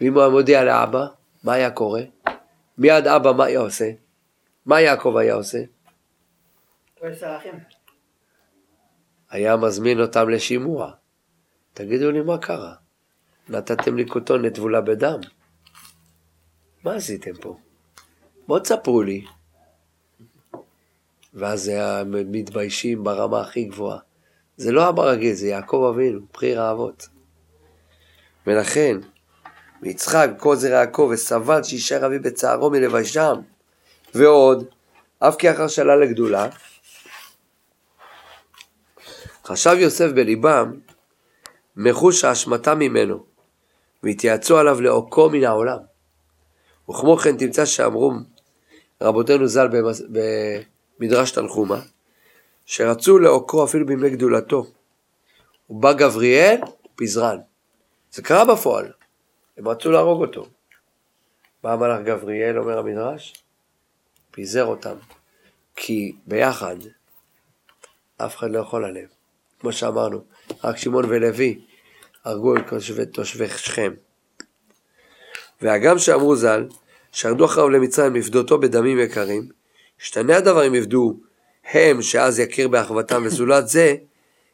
ואם 0.00 0.14
הוא 0.14 0.22
היה 0.22 0.30
מודיע 0.30 0.64
לאבא, 0.64 1.06
מה 1.44 1.52
היה 1.52 1.70
קורה? 1.70 2.02
מיד 2.78 3.06
אבא 3.06 3.32
מה 3.32 3.44
היה 3.44 3.60
עושה? 3.60 3.90
מה 4.66 4.80
יעקב 4.80 5.16
היה 5.16 5.34
עושה? 5.34 5.58
היה 9.30 9.56
מזמין 9.56 10.00
אותם 10.00 10.28
לשימוע. 10.28 10.92
תגידו 11.74 12.10
לי 12.10 12.20
מה 12.20 12.38
קרה? 12.38 12.74
נתתם 13.48 13.96
לי 13.96 14.08
כותונת 14.08 14.54
טבולה 14.54 14.80
בדם. 14.80 15.20
מה 16.84 16.94
עשיתם 16.94 17.34
פה? 17.40 17.56
בואו 18.46 18.60
תספרו 18.60 19.02
לי. 19.02 19.24
ואז 21.34 21.68
הם 21.68 22.32
מתביישים 22.32 23.04
ברמה 23.04 23.40
הכי 23.40 23.64
גבוהה. 23.64 23.98
זה 24.56 24.72
לא 24.72 24.88
אבא 24.88 25.02
רגיל, 25.02 25.34
זה 25.34 25.48
יעקב 25.48 25.92
אבינו, 25.94 26.20
פרי 26.32 26.54
רעבות. 26.54 27.08
ולכן, 28.46 28.96
ויצחק 29.82 30.28
כל 30.38 30.56
זרע 30.56 30.70
יעקב 30.70 31.08
וסבל 31.12 31.62
שישאר 31.62 32.06
אבי 32.06 32.18
בצערו 32.18 32.70
מלבשם. 32.70 33.34
ועוד, 34.14 34.66
אף 35.18 35.36
כי 35.36 35.50
אחר 35.50 35.68
שלל 35.68 35.98
לגדולה, 35.98 36.48
חשב 39.44 39.76
יוסף 39.78 40.10
בליבם 40.14 40.72
מחוש 41.76 42.24
האשמתה 42.24 42.74
ממנו, 42.74 43.24
והתייעצו 44.02 44.58
עליו 44.58 44.80
לעוקו 44.80 45.30
מן 45.30 45.44
העולם. 45.44 45.78
וכמו 46.90 47.16
כן 47.16 47.36
תמצא 47.36 47.64
שאמרו 47.64 48.12
רבותינו 49.02 49.46
ז"ל 49.46 49.68
במדרש 50.98 51.30
תנחומה, 51.30 51.80
שרצו 52.66 53.18
לעוקו 53.18 53.64
אפילו 53.64 53.86
בימי 53.86 54.10
גדולתו. 54.10 54.66
ובא 55.70 55.92
גבריאל 55.92 56.60
ופזרן. 56.94 57.38
זה 58.12 58.22
קרה 58.22 58.44
בפועל, 58.44 58.92
הם 59.58 59.68
רצו 59.68 59.90
להרוג 59.90 60.20
אותו. 60.20 60.46
בא 61.62 61.72
המלאך 61.72 62.00
גבריאל, 62.04 62.58
אומר 62.58 62.78
המדרש, 62.78 63.34
פיזר 64.30 64.64
אותם, 64.64 64.96
כי 65.76 66.16
ביחד 66.26 66.76
אף 68.16 68.36
אחד 68.36 68.50
לא 68.50 68.58
יכול 68.58 68.84
עליהם. 68.84 69.08
כמו 69.60 69.72
שאמרנו, 69.72 70.24
רק 70.64 70.76
שמעון 70.76 71.04
ולוי 71.04 71.60
הרגו 72.24 72.56
את 72.56 72.62
תושבי 73.12 73.48
שכם. 73.48 73.92
והגם 75.62 75.98
שאמרו 75.98 76.36
ז"ל, 76.36 76.68
שרדו 77.12 77.44
אחריו 77.44 77.68
למצרים 77.68 78.14
לפדותו 78.14 78.58
בדמים 78.58 78.98
יקרים, 78.98 79.48
השתנה 80.00 80.36
הדבר 80.36 80.66
אם 80.66 80.74
יפדו 80.74 81.16
הם 81.64 82.02
שאז 82.02 82.38
יכיר 82.38 82.68
באחוותם 82.68 83.22
וזולת 83.26 83.68
זה, 83.68 83.94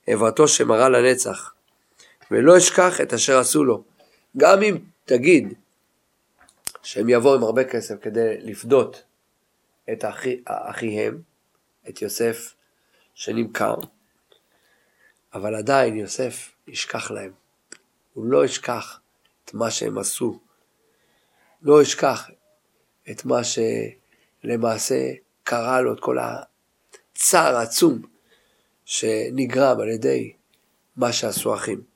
עברתו 0.06 0.48
שמרה 0.48 0.88
לנצח. 0.88 1.54
ולא 2.30 2.58
אשכח 2.58 3.00
את 3.00 3.12
אשר 3.12 3.38
עשו 3.38 3.64
לו. 3.64 3.84
גם 4.36 4.62
אם 4.62 4.78
תגיד 5.04 5.54
שהם 6.82 7.08
יבואו 7.08 7.34
עם 7.34 7.42
הרבה 7.42 7.64
כסף 7.64 7.94
כדי 8.02 8.36
לפדות 8.40 9.02
את 9.92 10.04
אחי, 10.04 10.40
אחיהם, 10.46 11.22
את 11.88 12.02
יוסף 12.02 12.54
שנמכר, 13.14 13.74
אבל 15.34 15.54
עדיין 15.54 15.96
יוסף 15.96 16.50
ישכח 16.68 17.10
להם. 17.10 17.32
הוא 18.14 18.26
לא 18.26 18.44
ישכח 18.44 19.00
את 19.44 19.54
מה 19.54 19.70
שהם 19.70 19.98
עשו. 19.98 20.40
לא 21.62 21.82
ישכח 21.82 22.30
את 23.10 23.24
מה 23.24 23.40
שלמעשה 23.44 25.12
קרה 25.42 25.80
לו, 25.80 25.94
את 25.94 26.00
כל 26.00 26.18
הצער 26.18 27.56
העצום 27.56 28.02
שנגרם 28.84 29.80
על 29.80 29.88
ידי 29.88 30.32
מה 30.96 31.12
שעשו 31.12 31.54
אחים. 31.54 31.91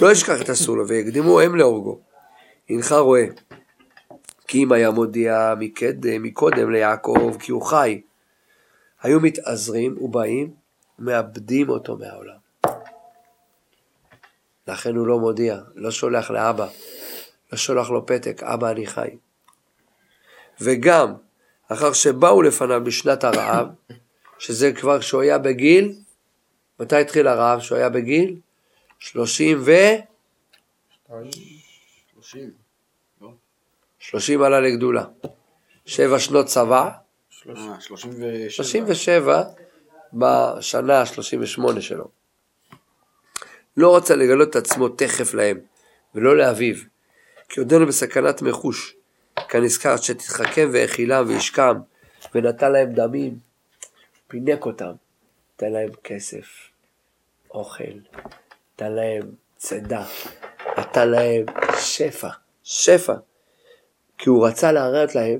לא 0.00 0.12
ישכח 0.12 0.42
את 0.42 0.50
אסור 0.50 0.76
לו 0.76 0.88
ויקדימו 0.88 1.40
הם 1.40 1.56
להורגו. 1.56 2.00
הנך 2.70 2.92
רואה 2.92 3.24
כי 4.48 4.62
אם 4.62 4.72
היה 4.72 4.90
מודיע 4.90 5.54
מקדם, 5.58 6.22
מקודם 6.22 6.70
ליעקב 6.70 7.36
כי 7.40 7.52
הוא 7.52 7.62
חי, 7.62 8.00
היו 9.02 9.20
מתעזרים 9.20 9.96
ובאים 10.00 10.50
מאבדים 10.98 11.68
אותו 11.68 11.96
מהעולם. 11.96 12.36
לכן 14.68 14.96
הוא 14.96 15.06
לא 15.06 15.18
מודיע, 15.18 15.60
לא 15.74 15.90
שולח 15.90 16.30
לאבא, 16.30 16.68
לא 17.52 17.58
שולח 17.58 17.90
לו 17.90 18.06
פתק, 18.06 18.42
אבא 18.42 18.70
אני 18.70 18.86
חי. 18.86 19.16
וגם 20.60 21.14
אחר 21.68 21.92
שבאו 21.92 22.42
לפניו 22.42 22.84
בשנת 22.84 23.24
הרעב, 23.24 23.66
שזה 24.38 24.72
כבר 24.72 25.00
כשהוא 25.00 25.22
היה 25.22 25.38
בגיל, 25.38 25.94
מתי 26.80 26.96
התחיל 26.96 27.26
הרעב? 27.28 27.60
כשהוא 27.60 27.78
היה 27.78 27.88
בגיל? 27.88 28.36
שלושים 28.98 29.58
ו... 29.60 29.70
שלושים. 32.12 32.50
שלושים 33.98 34.42
עלה 34.42 34.60
לגדולה. 34.60 35.04
שבע 35.86 36.18
שנות 36.18 36.46
צבא. 36.46 36.90
שלושים 38.48 38.84
ושבע. 38.86 39.42
בשנה 40.12 41.00
ה-38 41.00 41.80
שלו. 41.80 42.08
לא 43.76 43.96
רצה 43.96 44.16
לגלות 44.16 44.50
את 44.50 44.56
עצמו 44.56 44.88
תכף 44.88 45.34
להם, 45.34 45.58
ולא 46.14 46.36
לאביו, 46.36 46.74
כי 47.48 47.60
עודנו 47.60 47.86
בסכנת 47.86 48.42
מחוש, 48.42 48.96
כנזכר 49.48 49.96
שתתחכם 49.96 50.68
והאכילם 50.72 51.24
וישכם, 51.28 51.74
ונתן 52.34 52.72
להם 52.72 52.92
דמים, 52.92 53.38
פינק 54.28 54.66
אותם, 54.66 54.92
נתן 55.54 55.72
להם 55.72 55.90
כסף, 56.04 56.46
אוכל, 57.50 57.84
נתן 58.76 58.92
להם 58.92 59.22
צידה, 59.56 60.04
נתן 60.78 61.08
להם 61.08 61.44
שפע, 61.80 62.28
שפע, 62.64 63.14
כי 64.18 64.28
הוא 64.28 64.46
רצה 64.46 64.72
להראות 64.72 65.14
להם 65.14 65.38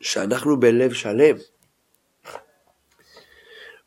שאנחנו 0.00 0.60
בלב 0.60 0.92
שלם, 0.92 1.36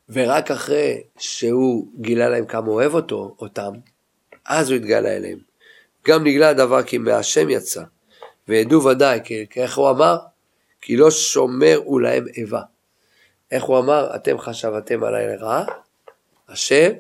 ורק 0.10 0.52
אחרי 0.52 1.04
שהוא 1.17 1.88
גילה 2.02 2.30
להם 2.30 2.46
כמה 2.46 2.67
אוהב 2.67 2.93
אותו, 2.93 3.36
אותם, 3.39 3.72
אז 4.46 4.70
הוא 4.70 4.78
התגלה 4.78 5.15
אליהם. 5.15 5.39
גם 6.08 6.24
נגלה 6.24 6.50
הדבר 6.50 6.84
כי 6.84 6.98
מהשם 6.98 7.50
יצא, 7.50 7.84
וידעו 8.48 8.84
ודאי, 8.84 9.20
כי 9.24 9.46
איך 9.56 9.78
הוא 9.78 9.89
אמר? 9.89 10.17
כי 10.82 10.98
לא 10.98 11.12
שומר 11.12 11.82
הוא 11.86 12.02
להם 12.02 12.26
איבה. 12.28 12.62
איך 13.52 13.63
הוא 13.63 13.80
אמר? 13.80 14.15
אתם 14.15 14.39
חשבתם 14.39 15.04
עליי 15.04 15.28
לרעה, 15.28 15.65
השם 16.50 16.91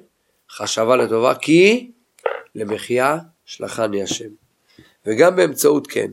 חשבה 0.51 0.95
לטובה, 0.95 1.35
כי 1.35 1.91
למחיה 2.55 3.17
שלחני 3.45 4.03
השם. 4.03 4.29
וגם 5.05 5.35
באמצעות 5.35 5.87
כן, 5.87 6.11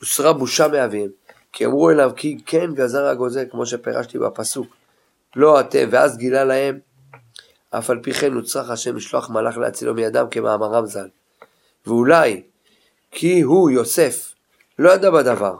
הוסרה 0.00 0.32
בושה 0.32 0.68
מאביהם, 0.68 1.10
כי 1.52 1.66
אמרו 1.66 1.90
אליו 1.90 2.10
כי 2.16 2.38
כן 2.46 2.74
גזר 2.74 3.06
הגוזר, 3.06 3.40
כמו 3.50 3.66
שפירשתי 3.66 4.18
בפסוק. 4.18 4.66
לא 5.36 5.60
אתם, 5.60 5.88
ואז 5.90 6.16
גילה 6.16 6.44
להם, 6.44 6.78
אף 7.70 7.90
על 7.90 7.98
פי 8.02 8.12
כן 8.12 8.32
נוצרך 8.32 8.70
השם 8.70 8.96
לשלוח 8.96 9.30
מלאך 9.30 9.56
להצילו 9.56 9.94
מידם 9.94 10.26
כמאמרם 10.30 10.86
ז"ל. 10.86 11.08
ואולי 11.86 12.42
כי 13.10 13.40
הוא, 13.40 13.70
יוסף, 13.70 14.34
לא 14.78 14.90
ידע 14.90 15.10
בדבר, 15.10 15.56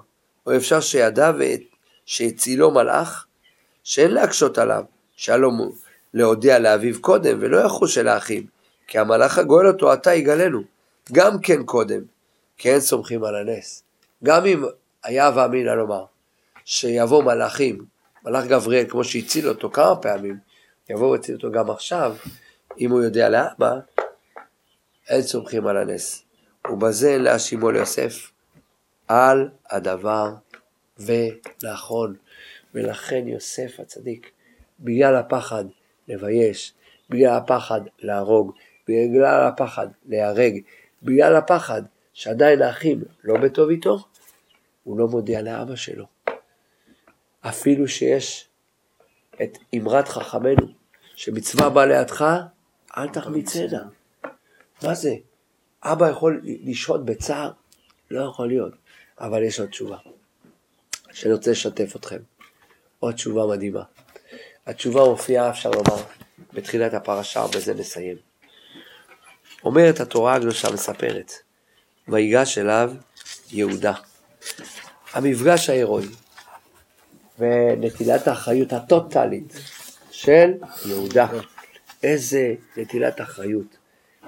או 0.47 0.57
אפשר 0.57 0.81
שידע 0.81 1.33
שהצילו 2.07 2.71
מלאך, 2.71 3.27
שאין 3.85 4.11
להקשות 4.11 4.59
עליו, 4.59 4.85
שהיה 5.17 5.39
לו 5.39 5.51
להודיע 6.14 6.59
לאביו 6.59 7.00
קודם, 7.00 7.38
ולא 7.40 7.59
יחוש 7.66 7.98
אל 7.98 8.09
האחים, 8.09 8.46
כי 8.87 8.98
המלאך 8.98 9.38
הגואל 9.38 9.66
אותו 9.66 9.92
עתה 9.92 10.14
יגלנו, 10.14 10.62
גם 11.12 11.40
כן 11.40 11.64
קודם, 11.64 12.00
כי 12.59 12.70
אין 12.70 12.81
סומכים 12.81 13.24
על 13.24 13.37
הנס. 13.37 13.83
גם 14.24 14.46
אם 14.46 14.64
היה 15.05 15.31
ואמינא 15.35 15.70
לומר, 15.70 16.05
שיבוא 16.64 17.22
מלאכים 17.22 17.85
מלאך 18.24 18.44
גבריאל, 18.44 18.85
כמו 18.88 19.05
שהציל 19.05 19.48
אותו 19.48 19.70
כמה 19.70 19.96
פעמים, 19.96 20.37
יבואו 20.90 21.11
ויצילו 21.11 21.37
אותו 21.37 21.50
גם 21.50 21.70
עכשיו, 21.70 22.16
אם 22.81 22.90
הוא 22.90 23.03
יודע 23.03 23.29
לאבא, 23.29 23.72
אין 25.09 25.22
סומכים 25.22 25.66
על 25.66 25.77
הנס. 25.77 26.24
ובזה 26.70 27.18
להשימו 27.18 27.70
ליוסף 27.70 28.31
על 29.09 29.48
הדבר 29.70 30.31
ונכון. 30.98 32.14
ולכן 32.74 33.29
יוסף 33.29 33.81
הצדיק, 33.81 34.31
בגלל 34.81 35.16
הפחד 35.16 35.64
לבייש, 36.09 36.73
בגלל 37.11 37.37
הפחד 37.37 37.81
להרוג, 37.99 38.53
בגלל 38.88 39.47
הפחד 39.47 39.87
להיהרג, 40.07 40.61
בגלל 41.03 41.37
הפחד 41.37 41.83
שעדיין 42.12 42.62
האחים 42.62 43.03
לא 43.25 43.37
בטוב 43.37 43.71
איתו, 43.71 43.99
הוא 44.85 44.99
לא 44.99 45.09
מודיע 45.09 45.43
לאבא 45.43 45.77
שלו. 45.77 46.07
אפילו 47.40 47.88
שיש 47.88 48.49
את 49.43 49.59
אמרת 49.77 50.09
חכמינו, 50.09 50.67
שמצווה 51.17 51.71
בא 51.71 51.85
לידך, 51.85 52.25
אל 52.97 53.09
תחמיצנה. 53.09 53.83
מה 54.83 54.95
זה? 54.95 55.14
אבא 55.83 56.11
יכול 56.11 56.40
לשהות 56.45 57.05
בצער? 57.05 57.53
לא 58.11 58.29
יכול 58.29 58.49
להיות. 58.49 58.73
אבל 59.21 59.43
יש 59.43 59.61
עוד 59.61 59.69
תשובה, 59.69 59.97
שאני 61.12 61.35
רוצה 61.35 61.51
לשתף 61.51 61.97
אתכם. 61.97 62.21
עוד 62.99 63.14
תשובה 63.14 63.47
מדהימה. 63.47 63.83
התשובה 64.66 65.05
מופיעה, 65.05 65.50
אפשר 65.50 65.70
לומר, 65.70 66.03
בתחילת 66.53 66.94
הפרשה, 66.94 67.40
ובזה 67.40 67.74
נסיים. 67.74 68.16
אומרת 69.64 70.00
התורה 70.00 70.35
הקדושה 70.35 70.70
מספרת, 70.72 71.33
ויגש 72.09 72.59
אליו 72.59 72.92
יהודה. 73.50 73.92
המפגש 75.12 75.70
ההירואי 75.70 76.07
ונטילת 77.38 78.29
האחריות 78.29 78.72
הטוטאלית 78.72 79.53
של 80.11 80.53
יהודה. 80.87 81.27
איזה 82.03 82.55
נטילת 82.77 83.20
אחריות, 83.20 83.77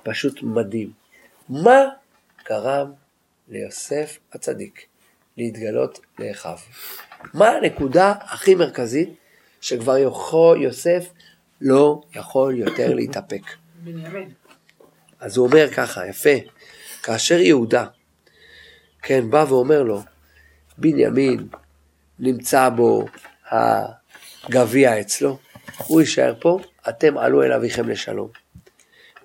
פשוט 0.02 0.42
מדהים. 0.42 0.92
מה 1.48 1.80
גרם 2.48 2.92
ליוסף 3.48 4.18
הצדיק 4.32 4.86
להתגלות 5.36 6.00
לאחיו? 6.18 6.58
מה 7.34 7.48
הנקודה 7.48 8.14
הכי 8.20 8.54
מרכזית 8.54 9.08
שכבר 9.60 9.98
יכול, 9.98 10.62
יוסף 10.62 11.08
לא 11.60 12.00
יכול 12.14 12.58
יותר 12.58 12.94
להתאפק? 12.94 13.42
אז 15.20 15.36
הוא 15.36 15.46
אומר 15.46 15.70
ככה, 15.70 16.06
יפה, 16.06 16.30
כאשר 17.02 17.40
יהודה, 17.40 17.86
כן, 19.02 19.30
בא 19.30 19.44
ואומר 19.48 19.82
לו, 19.82 20.00
בנימין 20.78 21.48
נמצא 22.18 22.68
בו 22.68 23.04
הגביע 23.50 25.00
אצלו, 25.00 25.38
הוא 25.86 26.00
יישאר 26.00 26.34
פה, 26.40 26.58
אתם 26.88 27.18
עלו 27.18 27.42
אל 27.42 27.52
אביכם 27.52 27.88
לשלום. 27.88 28.28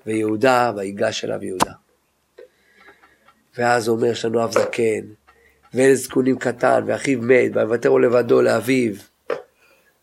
ויהודה, 0.06 0.72
ויגש 0.76 1.26
אליו 1.26 1.44
יהודה. 1.44 1.72
ואז 3.58 3.90
אומר, 3.90 4.08
יש 4.08 4.26
לנו 4.26 4.44
אב 4.44 4.52
זקן, 4.52 5.02
ואין 5.74 5.96
זקונים 5.96 6.40
קטן, 6.40 6.84
ואחיו 6.88 7.22
מת, 7.22 7.52
ויוותרו 7.56 8.00
לבדו 8.00 8.42
לאביו, 8.42 8.94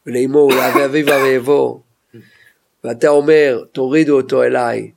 ולאמו 0.09 0.39
ולאבי 0.39 0.85
אביו 0.85 1.07
ואביבו. 1.07 1.83
ואתה 2.85 3.09
אומר, 3.09 3.65
תורידו 3.73 4.17
אותו 4.17 4.43
אליי, 4.43 4.91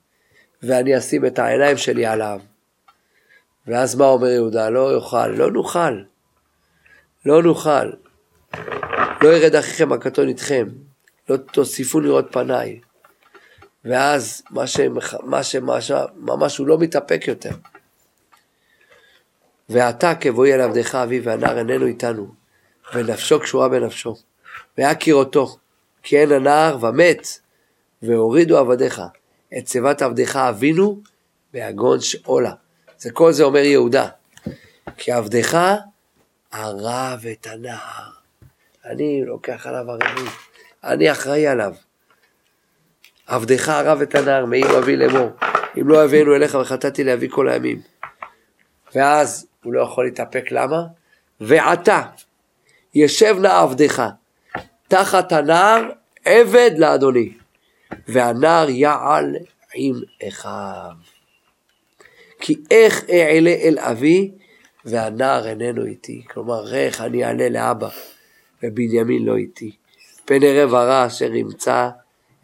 ואני 0.63 0.97
אשים 0.97 1.25
את 1.25 1.39
העיניים 1.39 1.77
שלי 1.77 2.05
עליו. 2.05 2.39
ואז 3.67 3.95
מה 3.95 4.05
אומר 4.05 4.27
יהודה? 4.27 4.69
לא 4.69 4.95
יאכל, 4.95 5.27
לא 5.27 5.51
נוכל. 5.51 6.01
לא 7.25 7.43
נוכל. 7.43 7.91
לא 9.21 9.29
ירד 9.29 9.55
אחיכם 9.55 9.93
הקטון 9.93 10.27
איתכם, 10.27 10.67
לא 11.29 11.37
תוסיפו 11.37 11.99
לראות 11.99 12.25
פניי. 12.31 12.79
ואז 13.85 14.43
מה 15.23 15.43
שממש 15.43 16.57
הוא 16.57 16.67
לא 16.67 16.77
מתאפק 16.79 17.27
יותר. 17.27 17.51
ועתה 19.69 20.15
כבואי 20.15 20.53
אל 20.53 20.61
עבדך 20.61 20.95
אבי 20.95 21.19
והנער 21.19 21.57
איננו 21.57 21.85
איתנו, 21.85 22.31
ונפשו 22.93 23.39
קשורה 23.39 23.69
בנפשו. 23.69 24.30
והכיר 24.77 25.15
אותו, 25.15 25.57
כי 26.03 26.19
אין 26.19 26.31
הנער 26.31 26.77
ומת, 26.81 27.27
והורידו 28.01 28.57
עבדיך. 28.57 29.01
את 29.57 29.67
שיבת 29.67 30.01
עבדך 30.01 30.35
אבינו 30.35 30.99
ביגון 31.53 31.99
שאולה. 31.99 32.53
זה 32.97 33.11
כל 33.11 33.31
זה 33.31 33.43
אומר 33.43 33.59
יהודה. 33.59 34.07
כי 34.97 35.11
עבדך 35.11 35.57
ערב 36.51 37.25
את 37.31 37.47
הנער. 37.47 38.11
אני 38.85 39.21
לוקח 39.25 39.67
עליו 39.67 39.91
ערבים, 39.91 40.25
אני 40.83 41.11
אחראי 41.11 41.47
עליו. 41.47 41.73
עבדך 43.27 43.69
ערב 43.69 44.01
את 44.01 44.15
הנער, 44.15 44.45
מעיר 44.45 44.77
אבי 44.77 44.95
לאמור, 44.95 45.29
אם 45.81 45.87
לא 45.87 46.03
אבינו 46.03 46.35
אליך 46.35 46.57
וחטאתי 46.61 47.03
להביא 47.03 47.29
כל 47.29 47.49
הימים. 47.49 47.81
ואז 48.95 49.47
הוא 49.63 49.73
לא 49.73 49.81
יכול 49.81 50.05
להתאפק, 50.05 50.51
למה? 50.51 50.81
ועתה 51.41 52.01
ישב 52.95 53.35
נא 53.41 53.47
עבדך 53.47 54.03
תחת 54.91 55.31
הנער 55.31 55.89
עבד 56.25 56.71
לאדוני, 56.77 57.33
והנער 58.07 58.69
יעל 58.69 59.35
עם 59.75 59.95
אחיו. 60.27 60.95
כי 62.39 62.55
איך 62.71 63.03
אעלה 63.09 63.49
אל 63.49 63.79
אבי 63.79 64.31
והנער 64.85 65.47
איננו 65.47 65.85
איתי. 65.85 66.23
כלומר, 66.27 66.75
איך 66.75 67.01
אני 67.01 67.25
אעלה 67.25 67.49
לאבא 67.49 67.89
ובנימין 68.63 69.25
לא 69.25 69.35
איתי. 69.35 69.75
פן 70.25 70.43
ערב 70.43 70.73
הרע 70.73 71.07
אשר 71.07 71.35
ימצא 71.35 71.89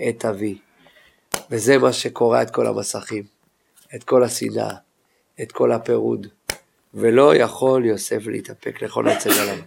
את 0.09 0.25
אבי. 0.25 0.57
וזה 1.51 1.77
מה 1.77 1.93
שקורע 1.93 2.41
את 2.41 2.51
כל 2.51 2.67
המסכים, 2.67 3.23
את 3.95 4.03
כל 4.03 4.23
השנאה, 4.23 4.73
את 5.41 5.51
כל 5.51 5.71
הפירוד. 5.71 6.27
ולא 6.93 7.35
יכול 7.35 7.85
יוסף 7.85 8.27
להתאפק 8.27 8.81
לכל 8.81 9.07
עצם 9.07 9.29
עליו. 9.41 9.57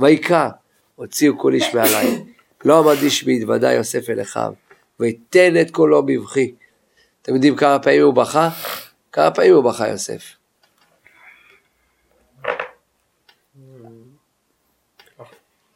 ויקרא, 0.00 0.48
הוציאו 0.96 1.38
כל 1.38 1.54
איש 1.54 1.74
מעלי, 1.74 2.24
לא 2.64 2.78
עמד 2.78 3.02
איש 3.02 3.24
בהתוודע 3.24 3.72
יוסף 3.72 4.10
אל 4.10 4.20
אחיו, 4.22 4.52
ויתן 5.00 5.60
את 5.60 5.70
קולו 5.70 6.06
בבכי. 6.06 6.54
אתם 7.22 7.34
יודעים 7.34 7.56
כמה 7.56 7.78
פעמים 7.78 8.02
הוא 8.02 8.14
בכה? 8.14 8.48
כמה 9.12 9.30
פעמים 9.30 9.54
הוא 9.54 9.64
בכה 9.64 9.88
יוסף? 9.88 10.36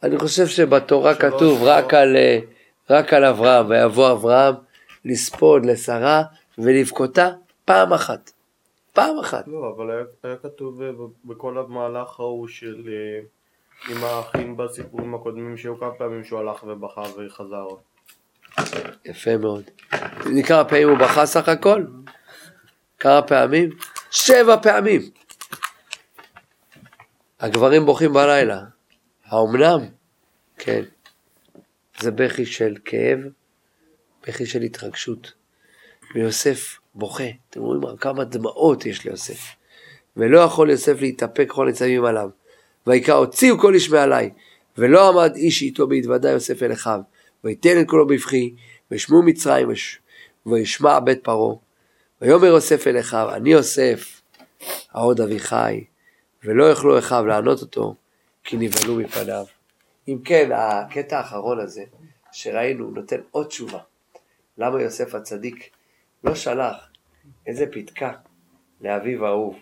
אני 0.03 0.19
חושב 0.19 0.47
שבתורה 0.47 1.15
כתוב 1.15 1.63
רק 1.63 1.93
על, 1.93 2.15
אה, 2.15 2.39
רק 2.89 3.13
על 3.13 3.25
אברהם, 3.25 3.69
ויבוא 3.69 4.11
אברהם 4.11 4.53
לספוד 5.05 5.65
לשרה 5.65 6.23
ולבכותה 6.57 7.29
פעם 7.65 7.93
אחת. 7.93 8.31
פעם 8.93 9.19
אחת. 9.19 9.47
לא, 9.47 9.73
אבל 9.75 9.91
היה, 9.91 10.03
היה 10.23 10.35
כתוב 10.35 10.81
אה, 10.81 10.91
בכל 11.25 11.57
המהלך 11.57 12.19
ההוא 12.19 12.47
של 12.47 12.83
אה, 12.87 13.21
עם 13.89 14.03
האחים 14.03 14.57
בסיפורים 14.57 15.15
הקודמים 15.15 15.57
שהיו 15.57 15.79
כמה 15.79 15.91
פעמים 15.91 16.23
שהוא 16.23 16.39
הלך 16.39 16.63
ובכה 16.63 17.01
וחזר. 17.01 17.67
יפה 19.05 19.37
מאוד. 19.37 19.63
כמה 20.47 20.65
פעמים 20.65 20.89
הוא 20.89 20.97
בכה 20.97 21.25
סך 21.25 21.49
הכל? 21.49 21.85
כמה 22.99 23.21
פעמים? 23.21 23.69
שבע 24.11 24.57
פעמים. 24.61 25.01
הגברים 27.39 27.85
בוכים 27.85 28.13
בלילה. 28.13 28.63
האומנם? 29.25 29.79
כן. 30.57 30.81
זה 31.99 32.11
בכי 32.11 32.45
של 32.45 32.75
כאב, 32.85 33.19
בכי 34.27 34.45
של 34.45 34.61
התרגשות. 34.61 35.33
ויוסף 36.15 36.79
בוכה, 36.95 37.23
אתם 37.49 37.61
רואים 37.61 37.97
כמה 37.97 38.23
דמעות 38.23 38.85
יש 38.85 39.05
ליוסף. 39.05 39.55
ולא 40.17 40.39
יכול 40.39 40.69
יוסף 40.69 41.01
להתאפק 41.01 41.47
כל 41.49 41.65
ניצבים 41.65 42.05
עליו. 42.05 42.29
ויקרא 42.87 43.15
הוציאו 43.15 43.59
כל 43.59 43.73
איש 43.73 43.89
מעלי, 43.89 44.29
ולא 44.77 45.09
עמד 45.09 45.35
איש 45.35 45.61
איתו 45.61 45.87
בהתוודע 45.87 46.29
יוסף 46.29 46.63
אל 46.63 46.73
אחיו, 46.73 46.99
ויתן 47.43 47.81
את 47.81 47.87
קולו 47.87 48.07
בבכי, 48.07 48.55
וישמעו 48.91 49.23
מצרים, 49.23 49.67
וישמע 50.45 50.99
בית 50.99 51.23
פרעה. 51.23 51.55
ויאמר 52.21 52.45
יוסף 52.45 52.87
אל 52.87 52.99
אחיו, 52.99 53.29
אני 53.33 53.51
יוסף, 53.51 54.21
העוד 54.91 55.21
אביחי, 55.21 55.83
ולא 56.43 56.63
יוכלו 56.63 56.99
אחיו 56.99 57.25
לענות 57.25 57.61
אותו, 57.61 57.95
כי 58.43 58.57
נבהלו 58.57 58.95
מפניו. 58.95 59.45
אם 60.07 60.17
כן, 60.25 60.49
הקטע 60.53 61.17
האחרון 61.17 61.59
הזה, 61.59 61.83
שראינו, 62.31 62.91
נותן 62.91 63.17
עוד 63.31 63.47
תשובה. 63.47 63.79
למה 64.57 64.81
יוסף 64.81 65.15
הצדיק 65.15 65.69
לא 66.23 66.35
שלח 66.35 66.89
איזה 67.47 67.65
פתקה 67.71 68.11
לאביו 68.81 69.25
האהוב? 69.25 69.55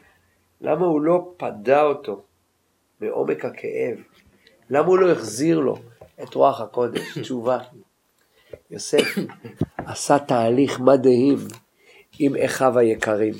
למה 0.62 0.86
הוא 0.86 1.01
לא 1.01 1.34
פדה 1.38 1.82
אותו 1.82 2.23
מעומק 3.01 3.45
הכאב? 3.45 3.97
למה 4.69 4.88
הוא 4.88 4.99
לא 4.99 5.12
החזיר 5.12 5.59
לו 5.59 5.75
את 6.23 6.33
רוח 6.33 6.62
הקודש? 6.62 7.17
תשובה. 7.21 7.59
יוסף 8.71 9.15
עשה 9.77 10.19
תהליך 10.19 10.79
מדהים 10.79 11.38
עם 12.19 12.35
אחיו 12.35 12.79
היקרים. 12.79 13.33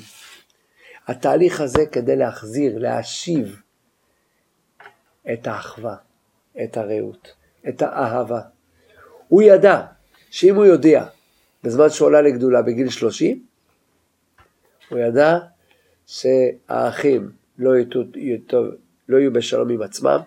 התהליך 1.06 1.60
הזה 1.60 1.86
כדי 1.86 2.16
להחזיר, 2.16 2.78
להשיב 2.78 3.60
את 5.32 5.46
האחווה, 5.46 5.96
את 6.64 6.76
הרעות, 6.76 7.34
את 7.68 7.82
האהבה. 7.82 8.40
הוא 9.28 9.42
ידע 9.42 9.86
שאם 10.30 10.54
הוא 10.54 10.64
יודע, 10.64 11.06
בזמן 11.64 11.90
שהוא 11.90 12.06
עולה 12.06 12.22
לגדולה 12.22 12.62
בגיל 12.62 12.90
30, 12.90 13.44
הוא 14.90 14.98
ידע 14.98 15.38
שהאחים 16.06 17.30
לא 17.58 17.70
יהיו, 17.76 18.70
לא 19.10 19.16
יהיו 19.16 19.32
בשלום 19.32 19.70
עם 19.70 19.82
עצמם, 19.82 20.20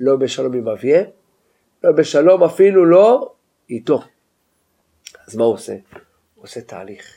לא 0.00 0.16
בשלום 0.16 0.52
עם 0.54 0.68
אביהם, 0.68 1.04
לא 1.84 1.92
בשלום 1.92 2.44
אפילו 2.44 2.84
לא 2.84 3.32
איתו. 3.70 4.02
אז 5.26 5.36
מה 5.36 5.44
הוא 5.44 5.54
עושה? 5.54 5.72
הוא 6.34 6.44
עושה 6.44 6.60
תהליך, 6.60 7.16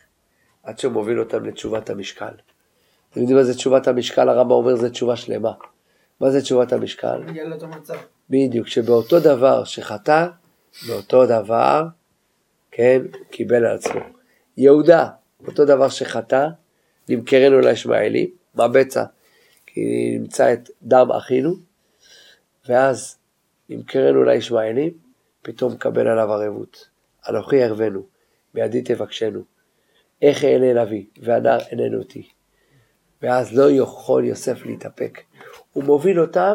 עד 0.64 0.80
שהוא 0.80 0.94
מוביל 0.94 1.20
אותם 1.20 1.46
לתשובת 1.46 1.90
המשקל. 1.90 2.34
אתם 3.12 3.20
יודעים 3.20 3.38
מה 3.38 3.44
זה 3.44 3.56
תשובת 3.56 3.88
המשקל? 3.88 4.30
הרמב"ם 4.30 4.52
אומר 4.52 4.76
זה 4.76 4.90
תשובה 4.90 5.16
שלמה. 5.16 5.52
מה 6.20 6.30
זה 6.32 6.42
תשובת 6.42 6.74
המשקל? 6.74 7.24
מגיע 7.28 7.44
לאותו 7.44 7.68
מצב. 7.68 7.96
בדיוק, 8.30 8.68
שבאותו 8.68 9.20
דבר 9.20 9.64
שחטא, 9.64 10.28
באותו 10.88 11.26
דבר, 11.26 11.88
כן, 12.72 13.02
קיבל 13.30 13.66
על 13.66 13.76
עצמו. 13.76 14.02
יהודה, 14.58 15.10
אותו 15.48 15.66
דבר 15.66 15.90
שחטא, 15.90 16.48
נמכרנו 17.10 17.60
לישמעאלים, 17.60 18.30
מה 18.56 18.68
בצע? 18.68 19.04
כי 19.74 20.18
נמצא 20.20 20.54
את 20.54 20.70
דם 20.82 21.12
אחינו, 21.12 21.56
ואז 22.70 23.18
נמכרנו 23.70 24.24
לישמעאלים, 24.24 24.94
פתאום 25.42 25.74
מקבל 25.74 26.08
עליו 26.08 26.34
ערבות. 26.34 26.90
אנוכי 27.30 27.56
ירבנו, 27.56 28.06
בידי 28.54 28.82
תבקשנו. 28.82 29.42
איך 30.22 30.44
אענה 30.44 30.84
נביא, 30.84 31.06
והנער 31.22 31.60
איננו 31.72 31.98
אותי. 31.98 32.30
ואז 33.22 33.58
לא 33.58 33.72
יכול 33.72 34.26
יוסף 34.26 34.66
להתאפק. 34.66 35.22
הוא 35.74 35.84
מוביל 35.84 36.20
אותם 36.20 36.54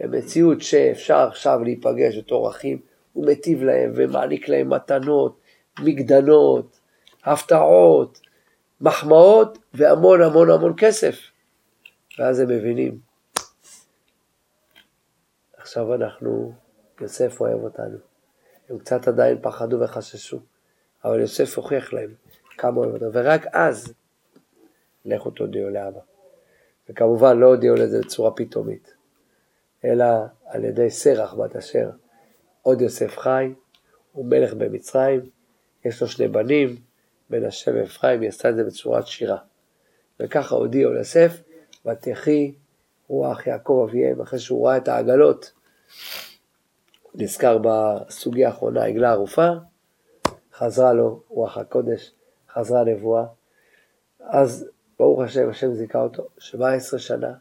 למציאות 0.00 0.62
שאפשר 0.62 1.16
עכשיו 1.16 1.64
להיפגש 1.64 2.18
בתור 2.18 2.50
אחים, 2.50 2.78
הוא 3.12 3.26
מטיב 3.26 3.62
להם 3.62 3.92
ומעניק 3.94 4.48
להם 4.48 4.70
מתנות, 4.70 5.40
מגדנות, 5.80 6.80
הפתעות, 7.24 8.20
מחמאות 8.80 9.58
והמון 9.74 10.22
המון 10.22 10.50
המון 10.50 10.74
כסף. 10.76 11.33
ואז 12.18 12.40
הם 12.40 12.48
מבינים, 12.48 12.98
עכשיו 15.56 15.94
אנחנו, 15.94 16.52
יוסף 17.00 17.40
אוהב 17.40 17.64
אותנו. 17.64 17.98
הם 18.68 18.78
קצת 18.78 19.08
עדיין 19.08 19.38
פחדו 19.42 19.80
וחששו, 19.80 20.40
אבל 21.04 21.20
יוסף 21.20 21.56
הוכיח 21.56 21.92
להם 21.92 22.14
כמה 22.58 22.76
אוהב 22.76 22.92
אותנו, 22.92 23.12
ורק 23.12 23.46
אז 23.52 23.94
לכו 25.04 25.30
תודיעו 25.30 25.70
לאבא. 25.70 26.00
וכמובן 26.88 27.38
לא 27.38 27.46
הודיעו 27.46 27.76
לזה 27.76 28.00
בצורה 28.00 28.30
פתאומית, 28.30 28.94
אלא 29.84 30.04
על 30.46 30.64
ידי 30.64 30.90
סרח 30.90 31.34
בת 31.34 31.56
אשר. 31.56 31.90
עוד 32.62 32.80
יוסף 32.80 33.18
חי, 33.18 33.52
הוא 34.12 34.26
מלך 34.26 34.54
במצרים, 34.54 35.20
יש 35.84 36.02
לו 36.02 36.08
שני 36.08 36.28
בנים, 36.28 36.76
מנשה 37.30 37.70
ואפרים, 37.74 38.20
היא 38.20 38.28
עשתה 38.28 38.50
את 38.50 38.56
זה 38.56 38.64
בצורת 38.64 39.06
שירה. 39.06 39.38
וככה 40.20 40.54
הודיעו 40.54 40.92
ליוסף, 40.92 41.42
ותחי 41.86 42.54
רוח 43.08 43.46
יעקב 43.46 43.86
אביהם, 43.88 44.20
אחרי 44.20 44.38
שהוא 44.38 44.68
ראה 44.68 44.76
את 44.76 44.88
העגלות. 44.88 45.52
נזכר 47.14 47.58
בסוגיה 47.62 48.48
האחרונה, 48.48 48.84
עגלה 48.84 49.10
ערופה, 49.10 49.48
חזרה 50.52 50.92
לו 50.92 51.22
רוח 51.28 51.58
הקודש, 51.58 52.12
חזרה 52.52 52.84
נבואה. 52.84 53.24
אז 54.20 54.68
ברוך 54.98 55.20
השם, 55.20 55.50
השם 55.50 55.74
זיכה 55.74 55.98
אותו 55.98 56.26
17 56.38 56.98
שנה 57.00 57.34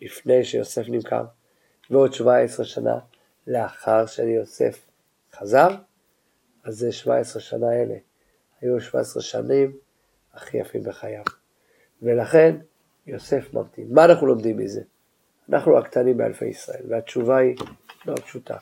לפני 0.00 0.44
שיוסף 0.44 0.84
נמכר, 0.88 1.24
ועוד 1.90 2.12
17 2.12 2.66
שנה 2.66 2.98
לאחר 3.46 4.06
שיוסף 4.06 4.86
חזר, 5.34 5.68
אז 6.64 6.78
זה 6.78 6.92
17 6.92 7.42
שנה 7.42 7.72
אלה. 7.72 7.96
היו 8.60 8.80
17 8.80 9.22
שנים 9.22 9.76
הכי 10.34 10.56
יפים 10.56 10.82
בחייו. 10.82 11.22
ולכן 12.02 12.56
יוסף 13.06 13.54
ממתין. 13.54 13.86
מה 13.90 14.04
אנחנו 14.04 14.26
לומדים 14.26 14.56
מזה? 14.56 14.82
אנחנו 15.48 15.78
הקטנים 15.78 16.16
באלפי 16.16 16.44
ישראל, 16.44 16.82
והתשובה 16.88 17.36
היא 17.36 17.56
מאוד 18.06 18.20
פשוטה. 18.20 18.56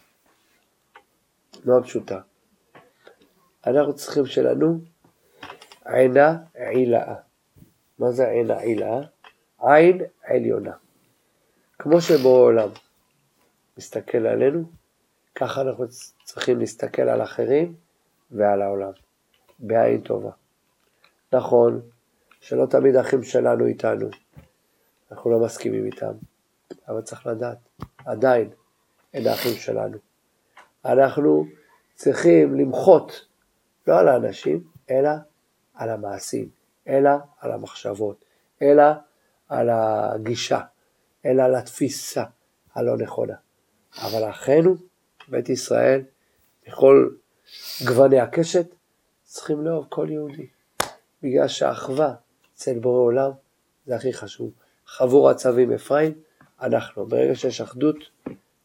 מאוד 1.64 1.84
פשוטה. 1.84 2.20
אנחנו 3.66 3.94
צריכים 3.94 4.26
שלנו 4.26 4.80
עינה 5.84 6.38
עילאה. 6.54 7.14
מה 7.98 8.10
זה 8.10 8.28
עינה 8.28 8.58
עילאה? 8.58 9.00
עין 9.60 10.02
עליונה. 10.24 10.72
כמו 11.78 12.00
שבורא 12.00 12.40
עולם 12.40 12.68
מסתכל 13.78 14.26
עלינו, 14.26 14.64
ככה 15.34 15.60
אנחנו 15.60 15.84
צריכים 16.24 16.58
להסתכל 16.58 17.02
על 17.02 17.22
אחרים 17.22 17.74
ועל 18.30 18.62
העולם, 18.62 18.92
בעין 19.58 20.00
טובה. 20.00 20.30
נכון 21.32 21.80
שלא 22.42 22.66
תמיד 22.66 22.96
האחים 22.96 23.22
שלנו 23.22 23.66
איתנו, 23.66 24.08
אנחנו 25.12 25.30
לא 25.30 25.38
מסכימים 25.38 25.86
איתם, 25.86 26.12
אבל 26.88 27.00
צריך 27.00 27.26
לדעת, 27.26 27.58
עדיין 28.04 28.50
אין 29.14 29.26
האחים 29.26 29.54
שלנו. 29.54 29.98
אנחנו 30.84 31.46
צריכים 31.94 32.54
למחות 32.54 33.26
לא 33.86 33.98
על 33.98 34.08
האנשים, 34.08 34.64
אלא 34.90 35.10
על 35.74 35.90
המעשים, 35.90 36.48
אלא 36.88 37.10
על 37.40 37.52
המחשבות, 37.52 38.24
אלא 38.62 38.84
על 39.48 39.68
הגישה, 39.72 40.60
אלא 41.24 41.42
על 41.42 41.54
התפיסה 41.54 42.24
הלא 42.74 42.96
נכונה. 42.96 43.34
אבל 43.98 44.30
אחינו, 44.30 44.74
בית 45.28 45.48
ישראל, 45.48 46.02
בכל 46.66 47.08
גווני 47.86 48.20
הקשת, 48.20 48.66
צריכים 49.22 49.64
לאהוב 49.64 49.86
כל 49.88 50.06
יהודי. 50.10 50.46
בגלל 51.22 51.48
שהאחווה 51.48 52.14
אצל 52.62 52.78
בורא 52.78 53.00
עולם 53.00 53.30
זה 53.86 53.96
הכי 53.96 54.12
חשוב. 54.12 54.50
חבור 54.86 55.28
עצבים 55.30 55.72
אפרים, 55.72 56.12
אנחנו. 56.62 57.06
ברגע 57.06 57.34
שיש 57.34 57.60
אחדות 57.60 57.96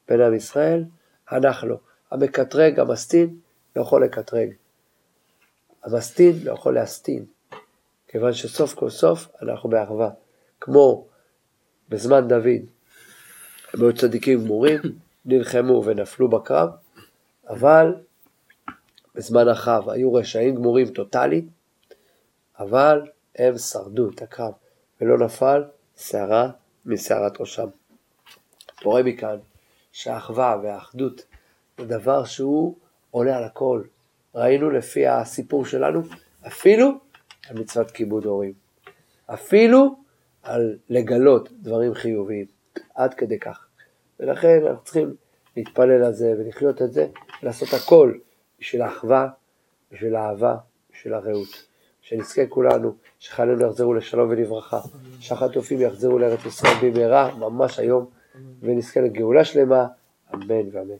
בין 0.07 0.21
עם 0.21 0.33
ישראל, 0.33 0.83
אנחנו. 1.31 1.77
המקטרג, 2.11 2.79
המסטין, 2.79 3.37
לא 3.75 3.81
יכול 3.81 4.03
לקטרג. 4.03 4.49
המסטין 5.83 6.33
לא 6.43 6.51
יכול 6.51 6.73
להסטין. 6.73 7.25
כיוון 8.07 8.33
שסוף 8.33 8.73
כל 8.73 8.89
סוף 8.89 9.27
אנחנו 9.41 9.69
באחווה. 9.69 10.09
כמו 10.61 11.07
בזמן 11.89 12.27
דוד, 12.27 12.65
הם 13.73 13.81
היו 13.81 13.95
צדיקים 13.95 14.43
גמורים, 14.43 14.79
נלחמו 15.25 15.83
ונפלו 15.85 16.29
בקרב, 16.29 16.69
אבל 17.49 17.95
בזמן 19.15 19.47
אחאב 19.47 19.89
היו 19.89 20.13
רשעים 20.13 20.55
גמורים 20.55 20.87
טוטאלית, 20.87 21.45
אבל 22.59 23.01
הם 23.37 23.57
שרדו 23.57 24.09
את 24.09 24.21
הקרב, 24.21 24.53
ולא 25.01 25.17
נפל 25.17 25.63
שערה 25.97 26.49
משערת 26.85 27.41
ראשם. 27.41 27.67
אתה 28.65 28.85
רואה 28.85 29.03
מכאן 29.03 29.37
שהאחווה 29.91 30.59
והאחדות 30.63 31.25
זה 31.77 31.85
דבר 31.85 32.25
שהוא 32.25 32.75
עולה 33.11 33.37
על 33.37 33.43
הכל. 33.43 33.83
ראינו 34.35 34.69
לפי 34.69 35.07
הסיפור 35.07 35.65
שלנו, 35.65 36.01
אפילו 36.47 36.91
על 37.49 37.59
מצוות 37.59 37.91
כיבוד 37.91 38.25
הורים. 38.25 38.53
אפילו 39.25 39.95
על 40.43 40.77
לגלות 40.89 41.49
דברים 41.51 41.93
חיוביים, 41.93 42.45
עד 42.95 43.13
כדי 43.13 43.39
כך. 43.39 43.67
ולכן 44.19 44.65
אנחנו 44.67 44.83
צריכים 44.83 45.15
להתפלל 45.57 46.03
על 46.03 46.13
זה 46.13 46.33
ולחיות 46.37 46.81
את 46.81 46.93
זה, 46.93 47.07
ולעשות 47.41 47.69
הכל 47.73 48.13
בשביל 48.59 48.81
האחווה, 48.81 49.27
בשביל 49.91 50.15
האהבה, 50.15 50.55
בשביל 50.91 51.13
הרעות. 51.13 51.67
שנזכה 52.01 52.47
כולנו, 52.49 52.95
שחיילינו 53.19 53.65
יחזרו 53.65 53.93
לשלום 53.93 54.29
ולברכה, 54.29 54.79
שהחטופים 55.19 55.81
יחזרו 55.81 56.19
לארץ 56.19 56.45
ישראל 56.45 56.73
במהרה, 56.81 57.35
ממש 57.35 57.79
היום, 57.79 58.05
ונזכה 58.61 58.99
לגאולה 58.99 59.45
שלמה, 59.45 59.87
אמן 60.33 60.69
ואמן. 60.71 60.95